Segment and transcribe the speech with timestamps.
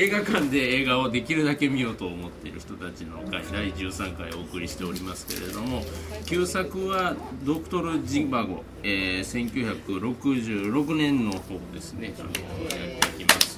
[0.00, 5.82] 映画館で映画をできるだけ見ようと思っている人たちの会第13回お送りしておりますけれども
[6.24, 13.56] 旧作は「ドクトル・ジバゴ」えー、1966年の方ですねあのやっていきます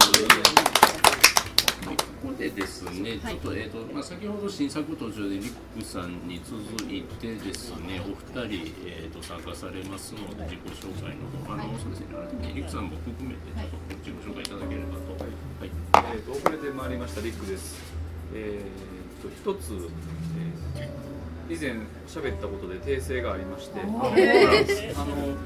[2.22, 6.60] ここでですね、ちょっと、えっ、と、まあ、先ほど新作途中でリックさんに続
[6.92, 15.09] いてですね、お二人、えっ、と、参加されますので、自己紹介の方、あの、そうですね、リックさんも含めて、ちょっと自己紹介いただければと。
[16.10, 16.18] はい。
[16.18, 17.78] えっ、と、遅れてまいりましたリックです。
[18.34, 19.72] えっ、と、一つ、
[20.76, 21.10] えー
[21.50, 21.72] 以前
[22.06, 23.98] 喋ったことで訂正がありまして、あの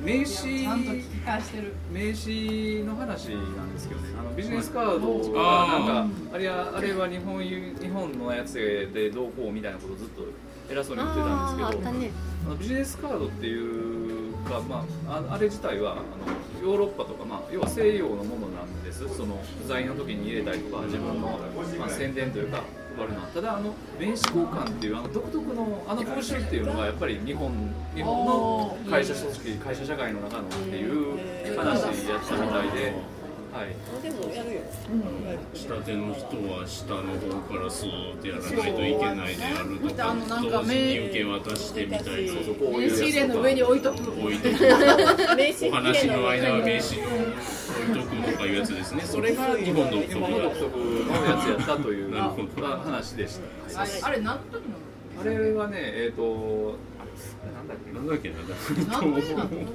[0.02, 1.72] 名刺ちゃんと聞き返してる。
[1.90, 8.52] 名刺の話なんですけどね、あのビジネスカードがなんかあれはあれは日本ゆ日本のやつ
[8.92, 10.24] でどうこうみたいなことをずっと
[10.70, 16.02] 偉そうに言ってたんですけど、あのビジネスカードっていうかまあああれ自体はあの
[16.64, 19.06] ヨーロッパとかまあ要は西洋のものなんです。
[19.14, 21.38] その不在の時に入れたりとか自分の
[21.78, 22.64] まあ宣伝というか。
[22.96, 27.50] 配るのはただあの名刺交換っていうあの独特のあの風習っていうのがやっぱり日本
[27.94, 32.94] 日本の会社組織会社社会の中のっていう話やったみたいで、
[33.54, 33.76] はい、
[35.54, 42.10] 下手の人は下の方からスーってやらないといけないであるとかあのなんか同時に受け渡してみたいな。
[42.10, 44.10] 名いう刺入れの上に置いとく。
[44.10, 47.22] 置いとくお話の間は名刺の置
[47.90, 49.02] いとくとかいうやつですね。
[49.02, 50.38] それが日本の独特の
[51.24, 52.66] やつやったというなるほど。
[52.66, 53.38] 話でし
[53.70, 53.82] た。
[53.82, 54.74] あれあれ何の時の
[55.20, 56.76] あれはね、えっ、と、
[57.52, 57.92] なんだっけ？
[57.92, 58.30] なんだっけ？
[58.30, 59.34] ななんで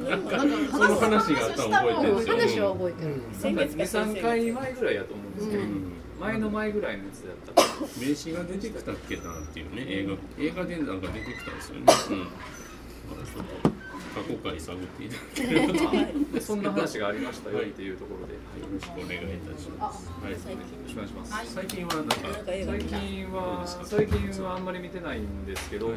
[0.09, 0.39] なんか
[0.71, 2.35] その話があったの覚えてる。
[2.35, 3.21] んですよ話は覚えてる。
[3.33, 3.77] 先なんか2、月。
[3.77, 5.91] か先々3回前ぐらいやと思うんですけど、うん。
[6.19, 7.61] 前の前ぐらいのやつだった。
[7.61, 10.15] か名刺が出てきたっけなっていうね映画。
[10.43, 11.81] 映画でなんか出てきたんですよね。
[11.81, 11.85] うん。
[11.87, 13.69] まだちょっと
[14.09, 18.39] 過去回探っていただけれ そんな話がありましたよっていうところで、よ
[18.73, 20.09] ろしくお願いいたします。
[20.21, 20.35] はい。
[20.35, 21.33] 最近ろしくお願いします。
[21.33, 21.47] はい。
[21.47, 22.15] 最近はなんか
[22.45, 22.65] 最。
[22.65, 25.95] 近は最近はあんまり見てないんですけど、はい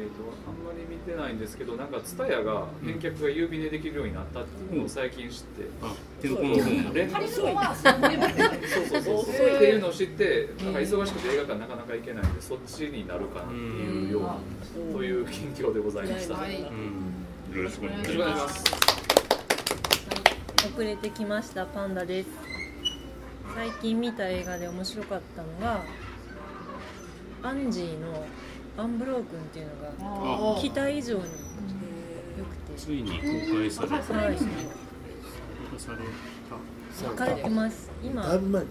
[0.00, 6.94] えー、とあんまり見てないんですけどなんか TSUTAYA が返却が郵便でできるようになったっていうのを最近知って、あ店舗の方も。
[6.94, 7.54] レンタルそそうね
[8.66, 8.86] そう。
[8.86, 9.22] そう。
[9.22, 9.26] っ
[9.58, 14.36] ていうのを知ってなんか忙しくて映画館なかなか行けないんでそっちになるかなっていうような
[14.94, 16.34] という近況でございました。
[16.34, 17.56] よはいうん。
[17.56, 18.64] よろしくお願いろします。
[20.72, 22.28] 遅れてきましたパンダです。
[23.54, 25.84] 最近見た映画で面白かったのが
[27.42, 28.24] アンジーの
[28.80, 31.24] アンブロー君っていうのがあ期待以上に
[32.38, 32.74] 良くて。
[32.76, 34.00] ついに公開されたは
[34.32, 34.36] い。
[34.36, 34.44] 公
[35.70, 35.98] 開され
[37.08, 37.90] 行かれてます。
[38.02, 38.64] 今だいぶ前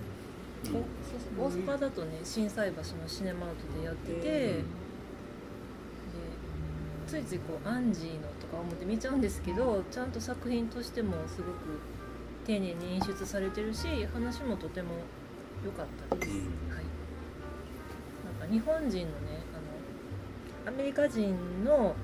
[1.39, 4.63] 大阪だとね心斎橋のシネマートでやってて、で
[7.07, 11.79] ついついこうアンジーのとか思って見ちゃうんですけどちゃんと作品としてもすごく
[12.45, 14.89] 丁寧に演出されてるし話もとても
[15.63, 16.37] 良かったです、うん。
[16.75, 16.83] はい。
[18.39, 19.43] なんか日本人のね
[20.65, 21.95] アメリカ人の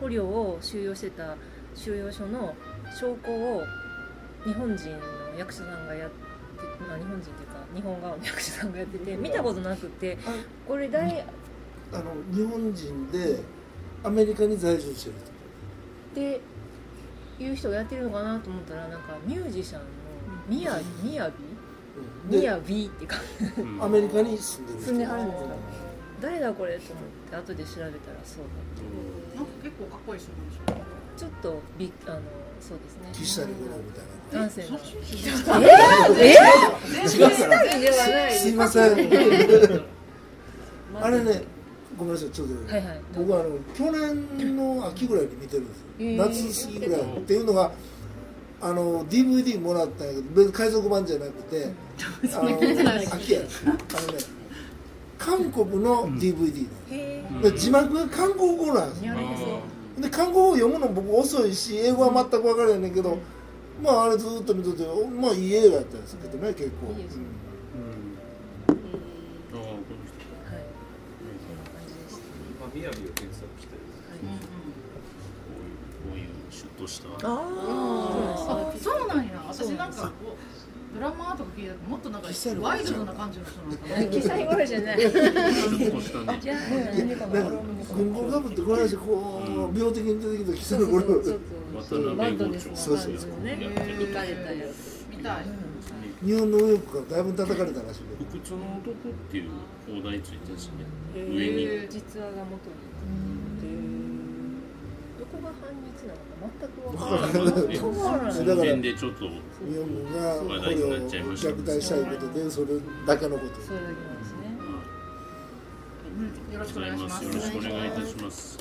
[0.00, 1.36] 捕虜を収容してた
[1.74, 2.54] 収容所の
[2.98, 3.62] 証拠を
[4.44, 4.98] 日本人の
[5.38, 6.16] 役者さんがやって、
[6.86, 10.30] まあ、日本人っていうか日本側の役者さんがやってて見たことなくてあ
[10.66, 11.24] これ誰
[11.92, 13.40] あの日本人で
[14.04, 15.18] アメリカに在住してるっ
[16.14, 16.40] て
[17.42, 19.86] いう人がやってるのかなと思ったらなんかミュージシャンの
[20.48, 21.34] ミヤミヤビ？
[22.24, 23.16] 人でミヤビってか。
[23.58, 23.82] うん。
[23.82, 24.86] アメリカに住んでる人。
[24.88, 25.50] 住んではるんですか？
[26.22, 27.90] 誰だこれと思って後で調べたら
[28.24, 28.52] そうだ
[29.36, 30.62] なんか結構かっこいい人なんでしょ
[31.16, 32.20] ちょっとびあの
[32.60, 33.08] そうですね。
[33.12, 34.38] 岸谷五郎みたいな。
[34.46, 34.68] 男性の。
[34.68, 34.70] 違
[35.40, 35.58] うから
[37.78, 38.92] ではないすいません。
[41.00, 41.42] あれね
[41.98, 43.00] ごめんなさいちょっと、はいはい。
[43.16, 46.16] 僕はあの去年の秋ぐらいに見てるんですよ、へー。
[46.16, 47.72] 夏過ぎぐらいっていうのが
[48.60, 51.72] あの DVD もらったんやけど別に海賊版じゃなくて
[52.32, 52.50] あの
[53.12, 53.40] 秋や。
[53.66, 53.70] あ
[54.02, 54.18] のね
[55.24, 59.04] 韓国の DVD への、で字幕が韓国語なんです。
[59.04, 59.14] よ
[60.00, 63.18] で韓国語読むの僕遅いし英語は全く分からないんだけど、
[63.80, 64.84] まああれずっと見とって
[65.20, 67.06] まあいい映画やったんですけどね結構、いいううい。
[67.06, 67.12] う
[76.02, 77.08] こういうシュッとした。
[77.08, 79.44] ああそうなんや。
[79.46, 80.36] 私なんかこう
[80.94, 82.28] ドラマとか聞いたらもっとなんか
[82.60, 83.96] ワイルドな感じの人なんかな。
[83.96, 84.98] あ記載頃じゃない。
[84.98, 85.16] じなん
[87.18, 87.26] か
[87.94, 89.42] 軍語かぶってこの話こ
[89.72, 91.40] う病的に出てきたキスの頃そう。
[91.88, 95.44] そう渡辺郷長そうそうそうねやってる行かれたやつ見たい
[96.24, 97.22] 日本の右翼からだい。
[97.24, 99.50] ぶ叩かれたらしい不屈の男っていう
[99.88, 100.84] 放題ついてるしね。
[101.16, 101.38] へ上に。
[101.66, 102.76] ー実話が元に
[106.08, 108.22] どこが反日全く分から。
[108.22, 108.76] ないだから。
[108.76, 109.34] でちょっと日
[109.76, 112.66] 本軍が捕虜を虐待したいことでそれ
[113.06, 113.76] だけのことそう。
[113.76, 114.42] いうことですね、
[116.52, 118.58] よろしくお願いしますよろしくお願いいたします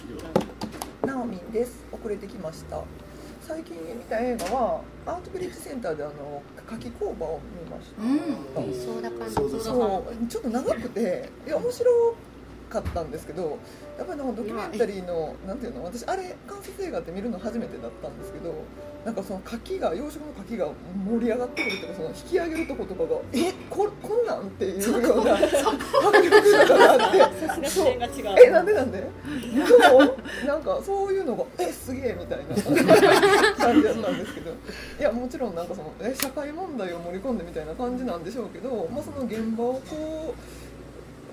[1.05, 2.81] ナオミンです遅れてきました
[3.41, 9.01] 最近見た映画はアートビレッジセンターであの夏季工場を見ました、うんそう
[10.29, 11.29] ちょっと長くて。
[11.45, 12.15] いや面白
[12.71, 13.59] かったんですけど
[13.97, 18.53] やっぱりなんかドキュメンタリーのなんていうの私あれ関節映画って見るの初めてだったんですけど
[19.05, 20.69] なんかその牡蠣が養殖の牡蠣が
[21.05, 25.47] 盛り上がってくるとかその引き上げるとことかがえここんなんっていうような迫
[26.21, 27.93] 力とかってそう。
[28.45, 29.03] えなんでなんで？
[29.67, 30.15] そう
[30.47, 40.41] なんかそういうのがえすげえみたいな感じだったんですけどいやもちろんなんかそのえ社会問題を盛り込んでみたいな感じなんでしょうけど、まあ、その現場をこう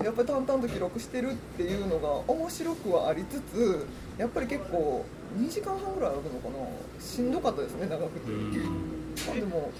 [0.03, 3.85] やっぱり淡々と記録してるっていうのが面白くはありつつ
[4.17, 5.05] やっぱり結構
[5.37, 7.03] 2時間半ぐらいあるのかな。
[7.03, 8.31] しんどかったですね長くて。
[8.31, 9.71] まあでも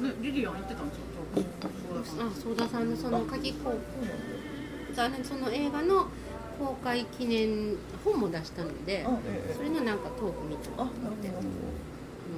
[0.00, 1.02] ねリリアン行ってたんですよ
[2.18, 3.70] あ相田さんのその鍵公
[4.96, 6.06] あのその映画の
[6.58, 11.48] 公開記念本も出したのであ、ええそれのなんかトークみたいなあなるほどなるほど。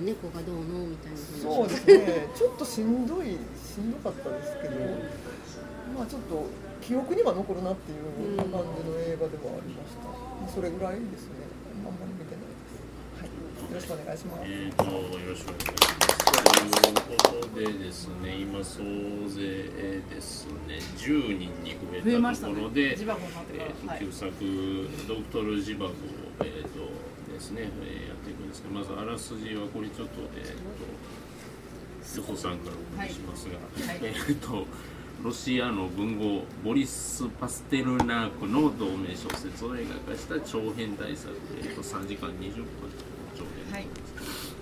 [0.02, 4.74] 猫がどうのみたいなそうですね、ちょっとしんどい、しんどかったですけど、
[5.96, 6.46] まあちょっと
[6.86, 10.04] 記憶には残るなっていう感じの映画ではありました。
[10.04, 11.48] まあそれぐらいですね、
[11.80, 12.76] あんまり見てないです。
[13.16, 13.32] はい、
[13.72, 14.44] よろしくお願いします。
[14.44, 16.24] えーとよろしくお願いします。
[16.44, 18.84] ということでですね、今総
[19.32, 19.72] 勢
[20.12, 24.28] ですね、10人に増えたところで、ジバゴになってからえーとはい旧作
[25.08, 25.94] ドクトルジバゴを
[26.44, 26.84] えーと
[27.32, 34.66] ですね、えーやっていくんですけど、まずあらすじはこれちょっとえーとよそさんからお願いしますが、はいえーと。
[35.24, 42.66] ロシアの文豪ボリス・パステルナークの同名小説を映画化した長編大作、えー、と3時間20分の
[43.34, 43.72] 長編。
[43.72, 43.84] はい。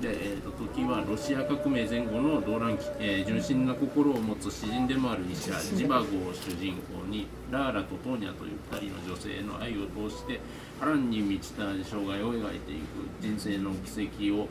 [0.00, 10.38] で、えー、と時はロシア革命前後の動乱期、えー純真な心を持つ詩人でもある医者ジバゴを主人公にラーラとトーニャという2人の女性の愛を通して
[10.82, 14.48] 波乱に満ちた生涯を描いていく人生の軌跡を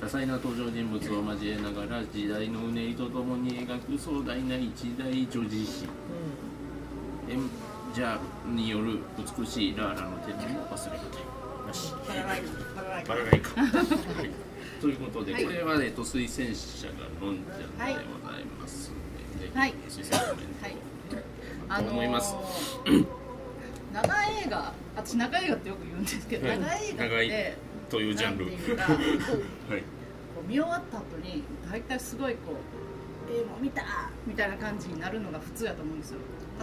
[0.00, 5.88] 多彩な登場人物を交えながら時代のうねりとともに描く壮大な一大女児誌
[7.28, 7.50] エン
[7.92, 11.66] ジャールによる美しいラーラの手紙も忘れがたい。
[11.66, 11.92] なし。
[12.06, 13.40] バラがいい。
[13.40, 13.60] か。
[13.60, 14.30] はい。
[14.80, 18.90] ということで、はいこれは、えっと、推薦者がロンちゃんでございます。
[19.34, 19.74] ので、はい。
[19.88, 20.64] 推薦コメント。
[20.64, 21.24] はい。
[21.68, 22.34] あと思います。
[22.86, 23.06] ー
[23.92, 27.56] 長映画私長映画ってよく言うんですけど、はい長映画って
[27.90, 28.46] というジャンル。
[28.46, 29.82] なんていうかはい。
[30.48, 32.56] 見終わった後に大体すごいこう
[33.30, 33.82] 「えー、もう見た!」
[34.26, 36.18] みたいな感じになるのが普通だと思うんですよ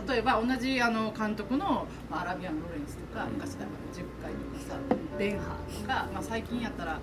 [0.07, 4.79] 例えば同じあの監督の、まあ、アラビアン・ロレンスとかうん昔だから10回とかさ
[5.17, 6.99] ベンハーとか、まあ、最近やったら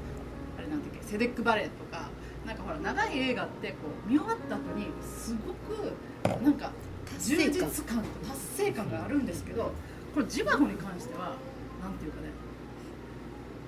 [0.58, 2.10] あれなんだっけセデック・バレットとか
[2.46, 3.76] なんかほら長い映画ってこ
[4.06, 6.70] う見終わった後にすごくなんか
[7.20, 9.72] 充実感と達成感があるんですけど
[10.16, 11.36] これジバゴに関しては
[11.82, 12.28] なんていうかね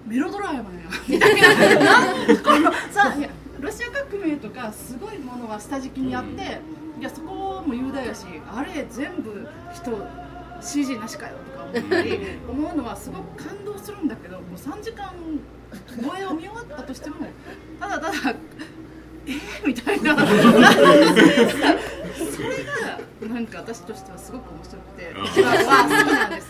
[0.06, 0.64] メロドラマや。
[1.06, 3.14] みたいなこのさ
[3.60, 6.62] ロシア革命とかすごいものは下敷きにあって、
[6.98, 10.06] いやそこも雄大やしあれ全部人
[10.62, 12.18] CG なしかよとか思ったり
[12.48, 15.12] 思うのはすごく感動するんだけどもう3時間
[16.02, 17.16] 超えを見終わったとしても
[17.78, 18.34] ただただ
[19.28, 20.16] えー、みたいな。
[20.16, 20.22] そ
[22.42, 25.12] れがなんか私としてはすごく面白くて。
[25.26, 26.48] 一番は好きなんです。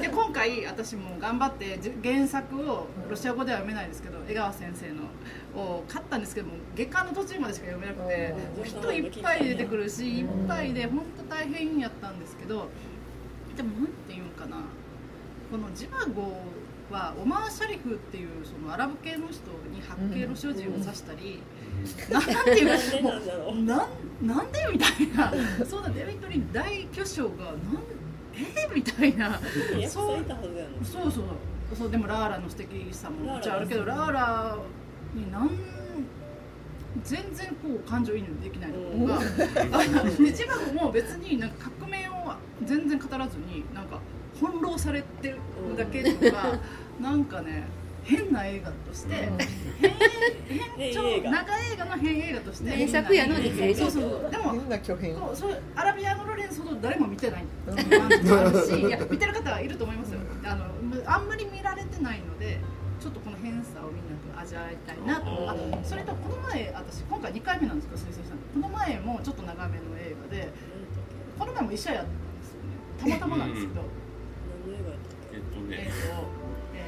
[0.00, 8.34] で今回私も頑張ってじ原作をロシア語では読めないですけど江川先生のを買ったんですけども月刊の途中までしか読めなくて
[8.64, 12.68] 人いっぱい出てくるしいっぱいで本当大変やったんですけど
[13.56, 14.58] でもなんていうんかな。
[15.50, 16.42] このジバゴ
[16.90, 21.42] はオマー・シャリフっていうそのアラブ系の人に白系の所持を指したり、
[22.10, 23.88] なんていうかもうなん
[24.26, 25.32] なんでみたいな。
[25.64, 27.56] そうだデビッド・リン大巨匠がなん
[28.34, 29.40] えー、みたいな。
[29.88, 30.24] そう
[30.82, 31.24] そうそう。
[31.76, 33.34] そうでもラーラの素敵さも。
[33.34, 34.58] もちろんあるけどラーラ
[35.14, 35.50] になん
[37.04, 39.20] 全然こう感情移入できないのが、 あ
[40.04, 44.00] のでジバゴも別になんか革命を全然語らずになんか
[44.34, 45.38] 翻弄されてる
[45.76, 46.58] だけとか、
[47.00, 47.64] なんかね
[48.08, 49.28] 変な映画として、
[50.48, 52.70] 変変超長映画の変映画として。
[52.70, 54.30] 名作やのに変そうそうそう。
[54.30, 54.96] でもみんな巨
[55.34, 57.44] そうアラビアのロレンスほど誰も見てない。
[57.44, 60.20] し いや見てる方はいると思いますよ。
[60.42, 60.64] あの
[61.04, 62.58] あんまり見られてないので
[62.98, 65.50] ちょっとこの変さをみんなと味わいたいなと。
[65.50, 70.48] あそれとこの前私今回2回目なんですけど推薦したのこの前もちょっと長めの映画で
[71.38, 73.20] この前も医者やったんですよね。
[73.20, 73.82] たまたまなんですけど、
[75.32, 75.76] えっとね。
[75.84, 76.37] えっ、と、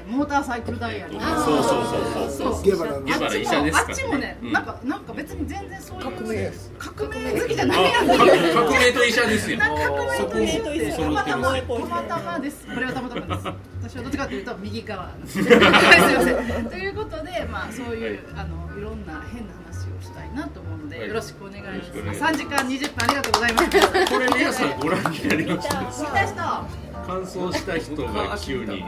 [0.01, 2.63] えモーターサイクルダイヤリー、そうそうそうそう。
[2.63, 3.03] ゲバラの。
[3.03, 4.53] ゲバラ医者ですからあっちもね、うん。
[4.53, 6.01] なんかなんか別に全然そうい
[6.47, 6.53] う。
[6.79, 8.07] 革命好きじゃないあやん。
[8.07, 9.59] 革革命と医者ですよ。
[9.59, 12.67] 革命と一緒でそこたまたまたまたまです。
[12.67, 13.49] これはたまたまです。
[13.83, 15.41] 私はどっちかというと右側す。
[15.41, 16.67] ねはいすいません。
[16.67, 21.09] ということでまあそういう、あのいろんな変な話をしたいなと思うので、はい。
[21.09, 21.99] よろしくお願いします。
[21.99, 22.35] いします。
[22.35, 24.13] 3時間20分ありがとうございます。
[24.13, 28.85] これ皆さんご覧になりました見た人感想した人が急に、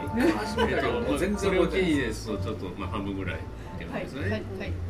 [0.69, 3.39] えっともう全然ですとちょっとまあ半分ぐらいっ
[3.77, 4.21] てことはいですね。
[4.21, 4.41] はいはい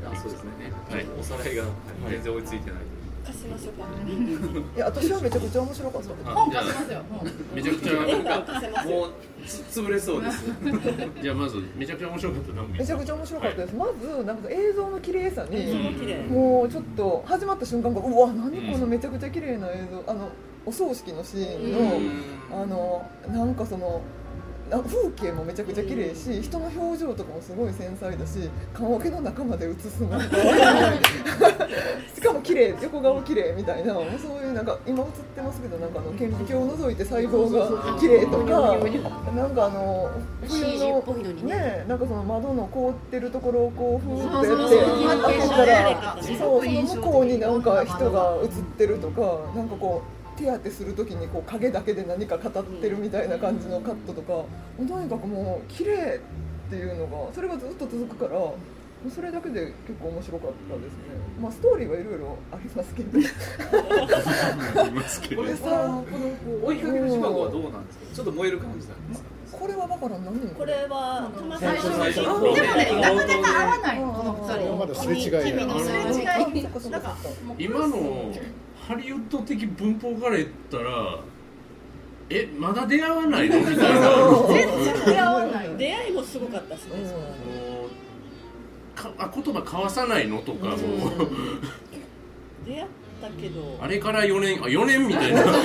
[0.06, 0.52] あそうですね。
[0.90, 1.06] はい。
[1.20, 1.64] おさらいが
[2.10, 2.80] 全然追いついてない。
[3.26, 3.88] 貸しましょうか
[4.76, 6.36] いや私はめちゃくちゃ面白かった。
[6.36, 7.02] 本貸しますよ
[7.56, 9.12] めちゃくちゃもう
[9.48, 10.44] つ潰れそうです。
[11.22, 12.54] じゃあまずめちゃくちゃ面白かった。
[12.54, 15.74] 何めちゃくちゃ面白かったです、まずなんか映像の綺麗さに、
[16.30, 20.12] もうちょっと始まった瞬間がうわ何このめちゃくちゃ綺麗な映像。
[20.12, 20.30] あの
[20.66, 24.02] お葬式のシーンの、あのなんかその
[24.70, 30.38] な風景もめちゃくちゃ綺麗し人の表情とかもすごい繊細だし棺桶の中まで映すなんか。
[32.16, 34.04] しかも綺麗横顔綺麗みたいなそう
[34.42, 38.78] いうなんか今映ってますけどなんかあの顕微鏡を覗いて細胞が綺麗とか
[39.36, 40.10] なんかあの
[40.48, 41.04] 冬の
[41.34, 41.56] にね。
[41.56, 49.22] ねなんかその窓の凍ってるところをこうふーってやって開けたらすそうその向こうになんか人が映ってるとか
[49.56, 54.48] なんかこう手当てするときにこう影だけで何か語ってるみたいな感じのカットとかも
[54.80, 56.20] うとにかくもう綺麗
[56.68, 58.40] っていうのがそれがずっと続くから
[59.14, 61.00] それだけで結構面白かったですね。
[61.42, 63.12] まあストーリーはいろいろありますけど。
[65.36, 68.06] これさこの追いかける島はどうなんですか？
[68.16, 69.30] ちょっと燃える感じなんですか？
[69.52, 72.52] これはだから何人これはたま最初最初でもね
[73.02, 74.78] なかなか合わないこの二人。
[74.78, 76.00] まだすれ違いや君にすれ
[77.60, 78.32] 今の
[78.88, 81.20] ハリウッド的文法から言ったら
[82.30, 83.60] えまだ出会わないの？
[83.60, 83.84] みたいな。
[84.48, 85.70] 全然出会わない。
[85.78, 86.96] 出会いもすごかったしね。
[86.98, 87.04] も
[87.86, 87.90] う。
[88.96, 90.78] かあ言葉交わさないのとかもう。
[92.66, 92.86] 出会っ
[93.22, 93.78] たけど。
[93.82, 95.42] あれから4年あ4年みたいな。
[95.42, 95.50] あの。
[95.50, 95.56] で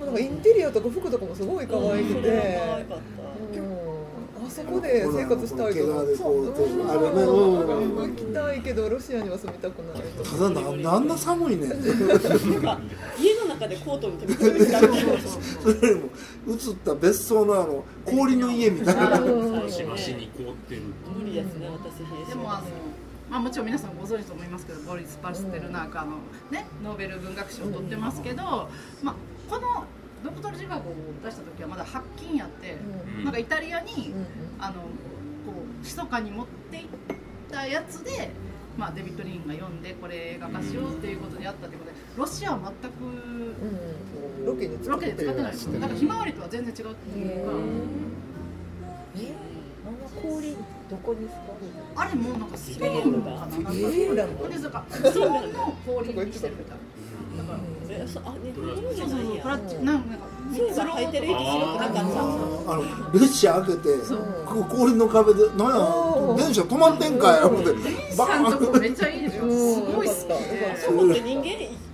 [0.00, 2.98] もなんかインテリアとか服とかもすごい可愛くて、可愛かっ
[3.54, 3.73] うん
[4.46, 6.06] あそこで生活したいと思う。
[6.06, 10.02] 毛皮でこうあれねうん行きたいけどロシアには住みたくない。
[10.02, 10.60] ただな
[10.92, 11.66] んあんな寒いね
[13.18, 15.20] 家の中でコートに飛び込みたい
[15.60, 16.08] それよりも
[16.48, 19.16] 映った別荘のあの氷の家みたいな
[19.68, 20.82] しばしに凍ってる
[21.18, 22.66] 無理ですね私でもあの
[23.30, 26.18] まあ、もちろん皆さんご存知と思いますけどボリス・パステルナークあの、
[26.50, 28.68] ね、ノーベル文学賞を取ってますけど、
[29.02, 29.14] まあ、
[29.50, 29.84] この
[30.24, 32.76] 「ドクトル・ジバゴ」を出した時はまだ発禁やって、
[33.18, 34.26] うんなんかイタリアに、うん
[34.58, 36.84] あのこう密かに持っていっ
[37.50, 38.30] たやつで、
[38.78, 43.08] まあ、デビッド・リーンが読んでこれ映画化しようっていうことでやったということでロシアは全くう
[44.42, 45.06] んロケで使って
[45.42, 45.72] ないです。
[45.72, 47.52] だからひまわりとは全然違うっていうか。
[49.86, 50.56] あの氷
[50.88, 51.42] どこですか
[51.96, 53.46] あれもうなんかスペインかな。
[53.46, 54.42] なんかフィンランド。
[54.44, 56.78] これですか日本の氷にしてるみたい
[57.36, 57.42] な。
[57.42, 57.58] だから
[57.96, 59.64] えそあ日本のじゃないんやなんか
[60.54, 63.88] そういえば履いてる息すごくなかったあの列車開けて
[64.46, 67.70] ここ氷の壁で「なんや電車止まってんかい」思って
[68.16, 71.46] バめっちゃいいでしょうんすごいったでそう思って人間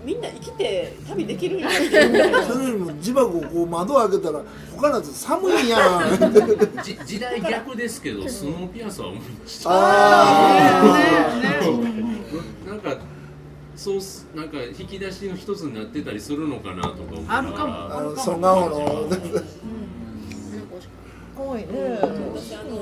[0.04, 4.40] みんな生きて旅できるんやそれよりも自爆をこう窓開けたら
[4.74, 10.82] 他のやつ寒いやんじ時代逆ですけどスノーピアスは思いましたあ
[11.60, 12.96] ねねなんか
[13.80, 17.96] そうっすなんか引き出しの一つになってたりするのかなとか思あるかも。
[17.96, 19.08] あのソン・ガンホの
[21.50, 22.78] 可愛いね私あの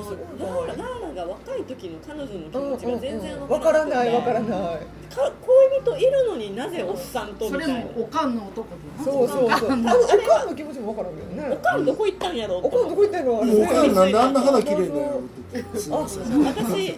[0.66, 4.50] ラーララが若い時の彼女の気持ちが全然わからないわからいない。
[4.50, 7.74] か恋人いるのになぜおっさんとみたいな。
[7.80, 9.68] もおかんの男とそうそうそう。
[9.68, 11.50] おかんの気持ちもわからんけどね。
[11.54, 13.64] おかんどこ行ったんやろおかんどこ行ってんのあれ。
[13.64, 15.20] おかんなんであんな肌綺麗だよ
[15.58, 16.24] あそう私、そう。
[16.36, 16.44] ん、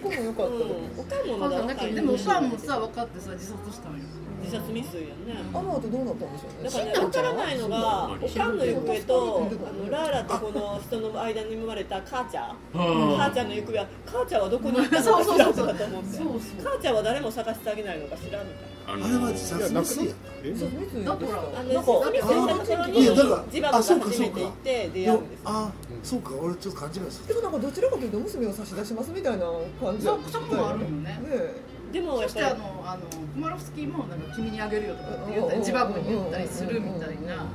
[0.01, 1.01] こもよかった。
[1.01, 3.99] おかんもまだ若いでもおかんもさ分かってさ自殺したんよ
[4.43, 5.41] 自殺未遂やね。
[5.53, 6.69] あの後どうなったんでしょうね。
[6.69, 15.55] だからね、分からないのが、おかんの行方と、あのラーラとこの人の間に生まれた母ちゃん、母はちゃんの行方は、母ちゃんはどこに行ったの そうか知らんそう。
[15.55, 16.17] そうのかと思って、
[16.63, 18.71] 母ちゃんは誰も探してあげないのか知らんみたいな。
[18.87, 20.55] ああれは自殺未遂やえ？
[20.55, 25.45] そう三井だからあのなんかスミスしたところにいやだからジバゴがあそうか初めて行って出会うんですよ。
[25.45, 25.71] あ
[26.03, 29.45] そうか俺ちょっと勘違いするでもなんかどちらかというと娘を差し出しますみたいな
[29.79, 31.03] 感じだったそうそこもあるよね。
[31.03, 37.45] ねでもそしてあのあのクマロフスキーもなんか君にあげるよとかって言ったり自爆に言ったりするみたいな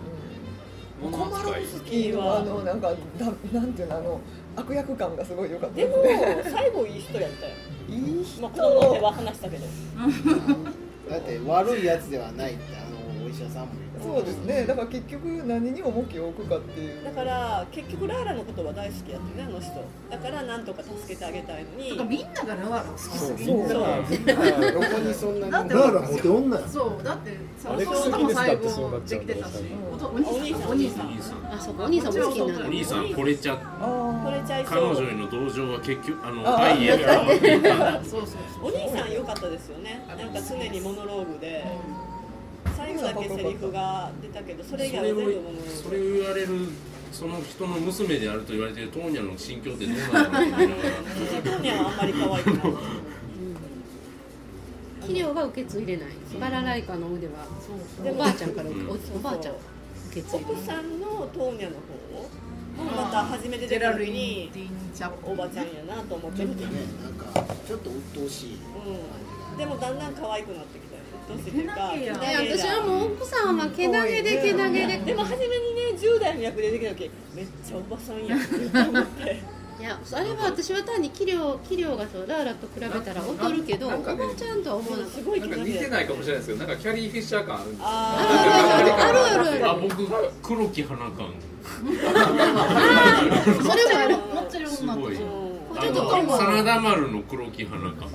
[1.02, 4.20] コマロフスキーのあのなんかだなんていうのあの
[4.56, 7.52] 悪役感がすごい良かったでもね最後いい人やったよ。
[7.88, 9.66] いい人まあ子供の手は話したけど。
[11.10, 12.80] だって悪いやつではないってあ
[13.20, 13.68] のお医者さんも
[14.02, 14.64] そうですね。
[14.66, 17.04] だから結局何に重きを置くかっていう。
[17.04, 19.72] だから結局ラーラのことは大好きやってねあの人。
[20.10, 22.08] だからなんとか助けてあげたいのに。
[22.08, 23.62] みんながラーラ好きすぎそう。
[23.62, 23.80] るそう。
[23.80, 29.52] どこにそんなにだってラーラモテ女やそうだってさ弟も最後できてたし。
[29.60, 30.70] うんおお兄さん。
[30.70, 31.06] お兄さん。
[31.50, 32.64] あそうかお兄さんも好きになる。
[32.66, 40.04] お兄さんこれちゃあこれちゃい彼そう女への同情は結局あのあ愛へ変わっていったそうそうお兄さん良かったですよね。
[40.08, 41.64] なんか常にモノローグで
[42.76, 45.32] 最後だけセリフが出たけどそれ以外は全部
[45.82, 46.48] そグれを言われる
[47.12, 52.72] その人の娘であると言われているトーニャの心境ってどうなのかなトーニャはあんまり可愛くない
[55.06, 56.08] 肥料は受け継いでない。
[56.40, 57.46] バラライカの腕は
[58.04, 62.28] おばあちゃんからうんおおばあちゃん受け継いで奥さんのトーニャの方を
[62.84, 64.50] また初めて出た時に
[65.24, 66.64] おばちゃんやなと思って見て。
[66.66, 66.70] ね
[67.02, 68.58] なんかちょっと鬱陶しい。
[69.52, 70.95] うん、でもだんだん可愛くなってきた
[71.28, 72.14] よねどうしてっていうかけなげや。
[72.14, 72.18] で
[72.58, 74.98] 私はもう奥さんはけなげでけなげで。
[74.98, 78.64] でも初めにね10代の役で出てきた時めっちゃおばさんやんって思
[79.00, 79.42] って。
[79.78, 83.98] いやあれは私は単に器量器量がそうラーラと比べたら劣るけどおば
[84.34, 85.18] ちゃんとは思わなかった。
[85.18, 87.84] すごいなんか似てないかもしれないですけどなんかキャリー・フィッシャー感あるんですよ。
[87.86, 89.96] ああるあるあるあるあ僕
[90.42, 91.34] 黒木花感。
[91.76, 91.84] そ
[93.76, 94.16] れはある。
[94.16, 95.10] 持ってる女とすご
[95.76, 98.10] ちょっとの真田丸の黒木花感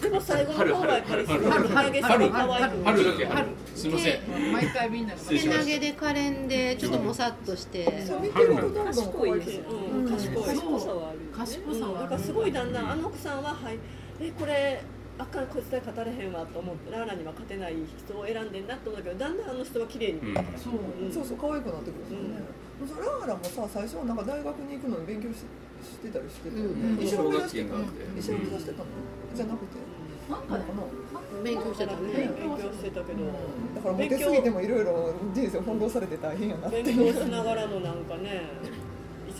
[0.00, 3.26] でも最後の方はやっぱりすごいけなげさが可愛く春だけ？
[3.26, 3.48] 春。
[3.74, 4.52] すいません。
[4.52, 8.04] 毎回みんながけなげで可憐でちょっともさっとして。
[8.06, 8.92] そう見てるとどんどん可
[9.24, 9.50] 愛く
[9.92, 10.44] うん、賢い。
[10.44, 11.18] 賢さはある。
[11.36, 13.78] 賢さはだからすごいだんだんあの奥さんははい。
[14.20, 14.82] えこれ
[15.18, 20.20] あかんこいつで勝たれへんわと思ってラーラには勝てない人を選んでんなと思うんだけどだんだんあの人は綺麗に。
[20.20, 20.34] ううん。
[21.12, 21.24] そう。
[21.24, 22.42] そう可愛くなってくるんですよね、
[22.88, 25.44] そラーラもさ最初はなんか大学に行くのに勉強し
[25.82, 27.04] してたりしてたよね、うん。
[27.04, 27.68] 一緒に目指してた。
[27.68, 28.20] 金があって。
[28.20, 28.86] 一緒に目指してたの。
[29.34, 29.78] じゃなくて
[30.30, 30.64] なんかね
[31.42, 31.98] 勉強してたね。
[32.12, 36.82] 勉強してたけど、だからモテすぎてもいろいろ人生翻弄されて大変やなって。
[36.82, 38.42] 勉強しながらのなんかね。
[38.62, 38.89] 1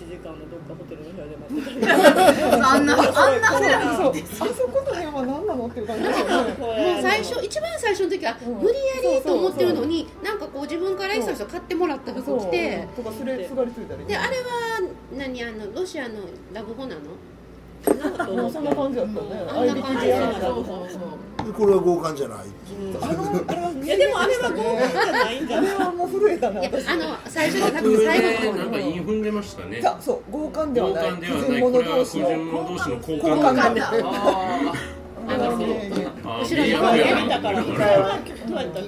[0.07, 4.51] 時間のどっかホテルの部屋で待ってたりあんなあんなそうせやそう。
[4.51, 6.55] あそこの辺は何なのっていう感じですよね。
[6.59, 8.55] もう最初一番最初の時はうん。
[8.55, 14.45] 無理やりと思ってるのになんかこう自分からいそいそ買ってもらった服着てとかすれすがりついたりであれは
[15.17, 16.15] 何あのロシアの
[16.53, 17.01] ラブホなの
[18.37, 19.21] もうそんな感じだったね。
[19.49, 20.07] あんな感じ。
[20.40, 21.47] そうそうそう。
[21.47, 22.38] でこれは強姦じゃない
[23.01, 29.83] あのあれはいやでもあれは合格じゃないんじゃあないれはもう震えたないや私あの最初じゃなくて最後のなんかインフンでましたね。
[30.01, 31.09] そう強姦ではない。
[31.09, 34.73] 交換ではないこれは不者同士の純者同士の交交換換だあ
[35.29, 35.49] あ
[36.40, 37.73] 後ろに迷惑ややなりたから二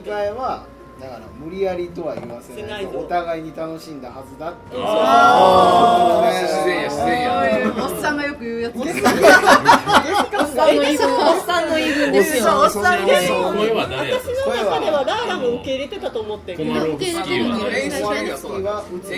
[0.03, 0.67] 回は
[1.03, 2.87] だから無理やりとは言わせない。
[2.87, 4.77] とお互いに楽しんだはずだって。
[4.77, 4.87] 自
[6.65, 7.33] 然や自然や。
[7.75, 9.05] おっさんがよく言うやつおっさん
[11.69, 12.45] の言い分ですよ。
[12.55, 17.91] おっさんですその声は誰や私の中ではラーラも受け入れてたと思ってコマロフスキあーはの演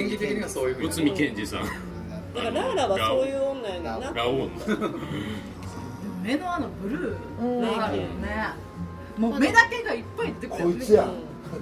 [0.08, 1.74] 技的にはそういうふうに内海健二さんだか
[2.34, 4.10] らラーラはそういう女やな。
[4.14, 4.48] ラオウの
[6.22, 7.90] 目のあのブルうんー
[8.22, 8.48] ね
[9.18, 10.64] もう目だけがいっぱい出てくる。
[10.64, 11.06] こいつや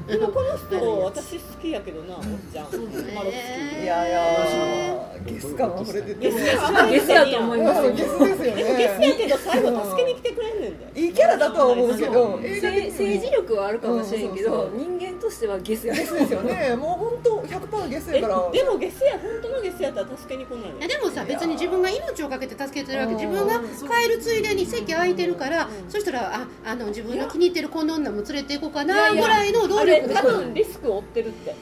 [0.06, 2.66] でもこの人私好きやけどなおっちゃん。
[2.66, 2.84] コマ
[3.24, 6.20] ロフスキいやいやゲス感溢れてて。
[6.20, 11.00] ゲスやゲスやと思いますうんゲスですよでもゲスやねけど最後助けに来てくれんねんで。
[11.00, 12.38] いいキャラだとは思うけど。
[12.38, 16.76] 政治力はあるかもしれんけど人間としてはゲスやゲスですよね。
[16.76, 18.50] もう本当100%ゲスえやから。
[18.52, 23.18] でもゲスや本当のゲスやったら助けに来ないいやでもさ別に自分が命を懸けて助けてるわけうん。
[23.18, 31.54] 自分が帰るついでに席空いてるからそしたらああの自分の気に入ってるこの女も連れて行こうかなぐらいの労あれ力で多分リスクを負ってるって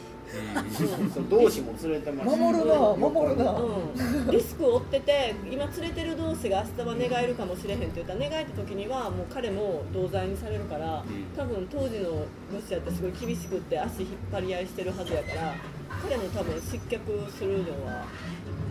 [1.28, 11.04] 同志も連れてました守るな守るなうん、リスクを負ってて今連れてる同士が明日は寝返るかもしれへんって言ったら寝返った時にはもう彼も同罪にされるから
[11.36, 12.26] 多分当時のロ
[12.66, 15.54] シアってすごい厳しくって足引っ張り合いしてるはずやから
[16.02, 18.04] 彼も多分失脚するのは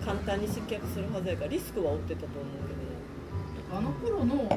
[0.03, 2.69] 簡単に失脚するはずやからリスクは負ってたと思う
[3.71, 4.49] あの頃の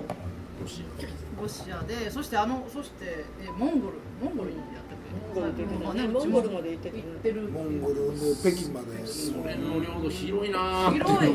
[1.43, 1.83] ロシア。
[1.85, 3.99] でそしてあのそしてえモンゴル。
[4.23, 4.82] モンゴルにやった
[5.12, 6.83] モンゴルまあモンゴルまで行っ
[7.22, 9.07] てるモンゴルで北京まで。
[9.07, 10.90] それの領土広いな。
[10.90, 11.31] ぁ広い。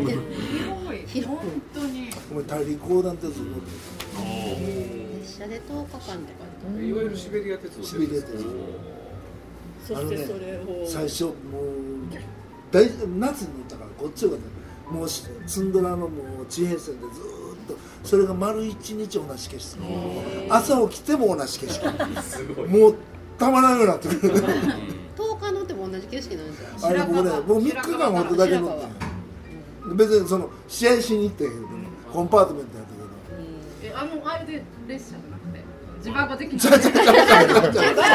[1.08, 1.22] 広い。
[1.24, 1.38] 本
[1.74, 3.62] 当にお前大陸横断ってやつ乗って
[5.20, 6.14] 列車で10日間とか
[6.82, 8.44] いわゆるシベリア鉄道シベリア鉄道
[9.86, 11.34] そしてそれを最初もう
[12.72, 19.78] 大夏に乗ったからこっちよかったもうツンドラのもう地平線でずーっとそれが丸一日同じ景色。
[20.50, 22.22] 朝起きても同じ景色。
[22.22, 22.68] すごい。
[22.70, 22.96] もう
[23.38, 24.34] たまらんようになってくる。
[25.18, 31.62] 10日乗っても同じ景色なんですよあれ僕ねもう3日間ほんとだけ乗っ別にその試合しに行ってんけど
[32.12, 33.08] コンパートメントやったけど。
[33.84, 35.64] えあのあれで列車じゃなくて？
[35.98, 37.14] 自爆的にちゃちゃちゃちゃちゃ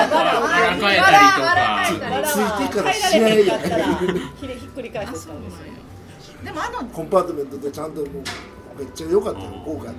[0.08, 1.24] バラ変えたり
[1.98, 5.60] とかついてから試合やったらひひっくり返してたんですよ
[6.44, 8.08] でもあのコンパートメントでちゃんともう
[8.78, 9.94] めっちゃ良かったよ豪華やっ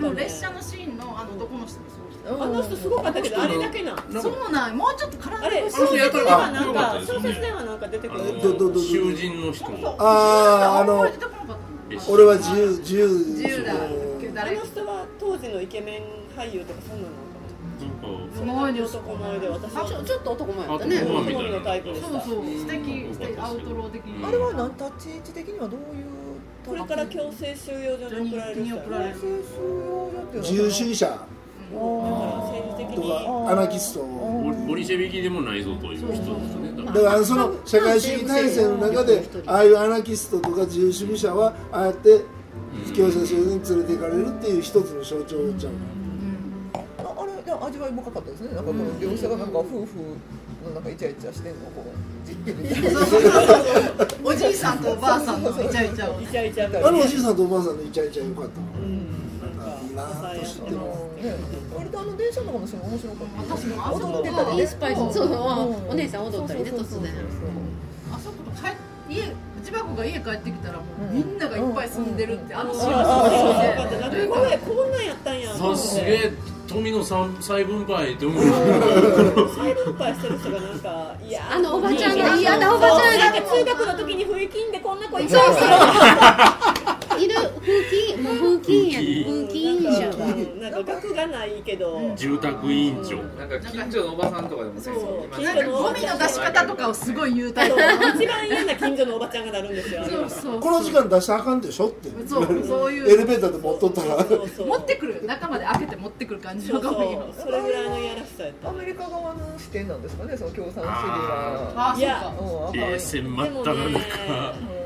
[0.00, 11.06] でも列車のシーンのあの男の人もそうあの人すごかったけどあれだけなそうなんもうちょっと体あれ小説ではなんか小説ではなんか出てくる囚人の人もあああの
[12.08, 16.02] 俺は自由自由自由だあの人は当時のイケメン
[16.38, 17.14] 俳優とかそんなの
[18.34, 26.06] そんなに男前で私はちょちょっと男前やったねあ男前のタイプでしたそうそう素敵素敵アウトロー的にあれは何立ち位置的にはどういう
[26.64, 31.26] これから強制収容所に送られる強制収容所っていうのは自由主義者
[31.72, 33.08] だから政治的とに。
[33.08, 36.72] かアナキストボリシェビキでもないぞという人ですね。
[36.84, 42.20] だだからその社会主義体制の中でああいうアナキストとか自由主義者はああやって
[42.94, 45.72] 強制収容所に連れて行かれるっていう一つの象徴ちゃう。
[46.98, 48.48] ああれでも味わい深かったですね。
[48.54, 49.86] なんかこの描写がなんか夫婦
[50.64, 51.90] のなんかイチャイチャしてんのこう。
[52.26, 58.60] じっくりそうそうそうそうおじいさんとおばあさんのイチャイチャあのおじいさんとおばあさんのイチャイチャ良かった。
[58.60, 59.40] うん。
[59.40, 61.34] なんかいいなぁとしてあのね。
[61.76, 63.54] 割とあの電車の中のシーン面白かった。
[63.56, 64.62] 私もあそこ踊ってたりね。
[64.62, 65.32] インスパイスそううん
[65.88, 67.12] お姉さん踊ったりね突然
[68.12, 69.22] あそこと帰家
[69.62, 73.46] 千葉子が家帰ってきたらもうみんながいっぱい住んでるってあのシーンあはあすご
[73.86, 75.52] いねなんかこれこんなんやったんや。
[75.54, 76.32] さすげえ
[76.68, 83.42] 富の三再分配って思う再分配してる人がなんかいやあのおばちゃんが嫌なおばちゃんが。
[83.42, 85.38] 通学の時に不意金でこんな子いた。
[85.38, 85.68] そうそう
[87.24, 90.26] いる風紀もう風紀やね風紀委員者が。
[90.70, 92.00] なんか学がないけど。
[92.16, 93.16] 住宅委員長。
[93.38, 97.76] なんか近所のおばさんとかでもねそうなんかゴミの出し方とかをすごい言うタイプ。
[97.76, 100.04] 一番嫌な近所のおばちゃんがなるんですよ。
[100.04, 102.08] そうそうこの時間出したらあかんでしょって。
[102.26, 102.92] そうそう。
[102.92, 104.16] いうエレベーターで持っとったら。
[104.16, 105.24] 持ってくる。
[105.24, 106.98] 中まで開けて持ってくる感じそうそうの。
[106.98, 108.68] ゴミそれぐらいのいやらしさやった。
[108.70, 113.22] アメリカ側の視点なんですかねその共産主義があいやうんっ只中。
[113.22, 114.04] でもね
[114.76, 114.81] うん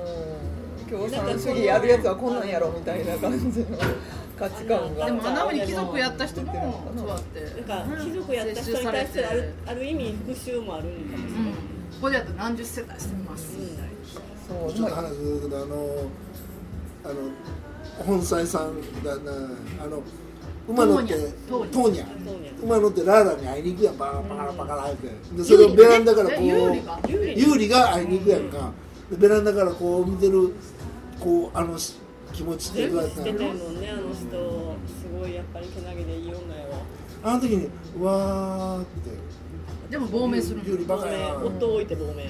[0.90, 3.66] 共産主義やるやつはこんなんやろみたいな感じの
[4.38, 5.06] 価値観が。
[5.06, 7.60] でもあんなふうに貴族やった人もそうやって。
[7.68, 7.90] なん。
[7.90, 10.88] か貴族やった人に対するあるある意味復讐もあるん。
[11.10, 11.52] かもしれない、うん。
[11.52, 11.58] こ
[12.02, 13.56] こでやったら何十世帯してます
[14.48, 15.66] そうちょっと話するけどあの
[17.04, 17.14] あの
[18.06, 18.80] 本妻さん。
[19.02, 19.32] がな
[19.82, 20.02] あの
[20.68, 21.14] 馬乗って
[21.48, 22.04] トーニャ
[22.60, 23.98] 馬乗ってラーラに会いに行くやん。
[23.98, 28.48] バカバカバカラってでそれをベランダからこうえ有利が有利有利が会いに行くやん。
[28.50, 28.72] か
[29.10, 30.52] でベランダからこう見てる
[31.20, 31.76] こうあの
[32.32, 34.16] 気持ちって全どうやったの部知っててんもんねあの人。
[34.20, 36.42] すごいやっぱりけなげでいい女よ。
[37.22, 39.10] あの時にうわーって。
[39.90, 42.28] でも亡命する有利バ亡命カやな夫を置いて亡命。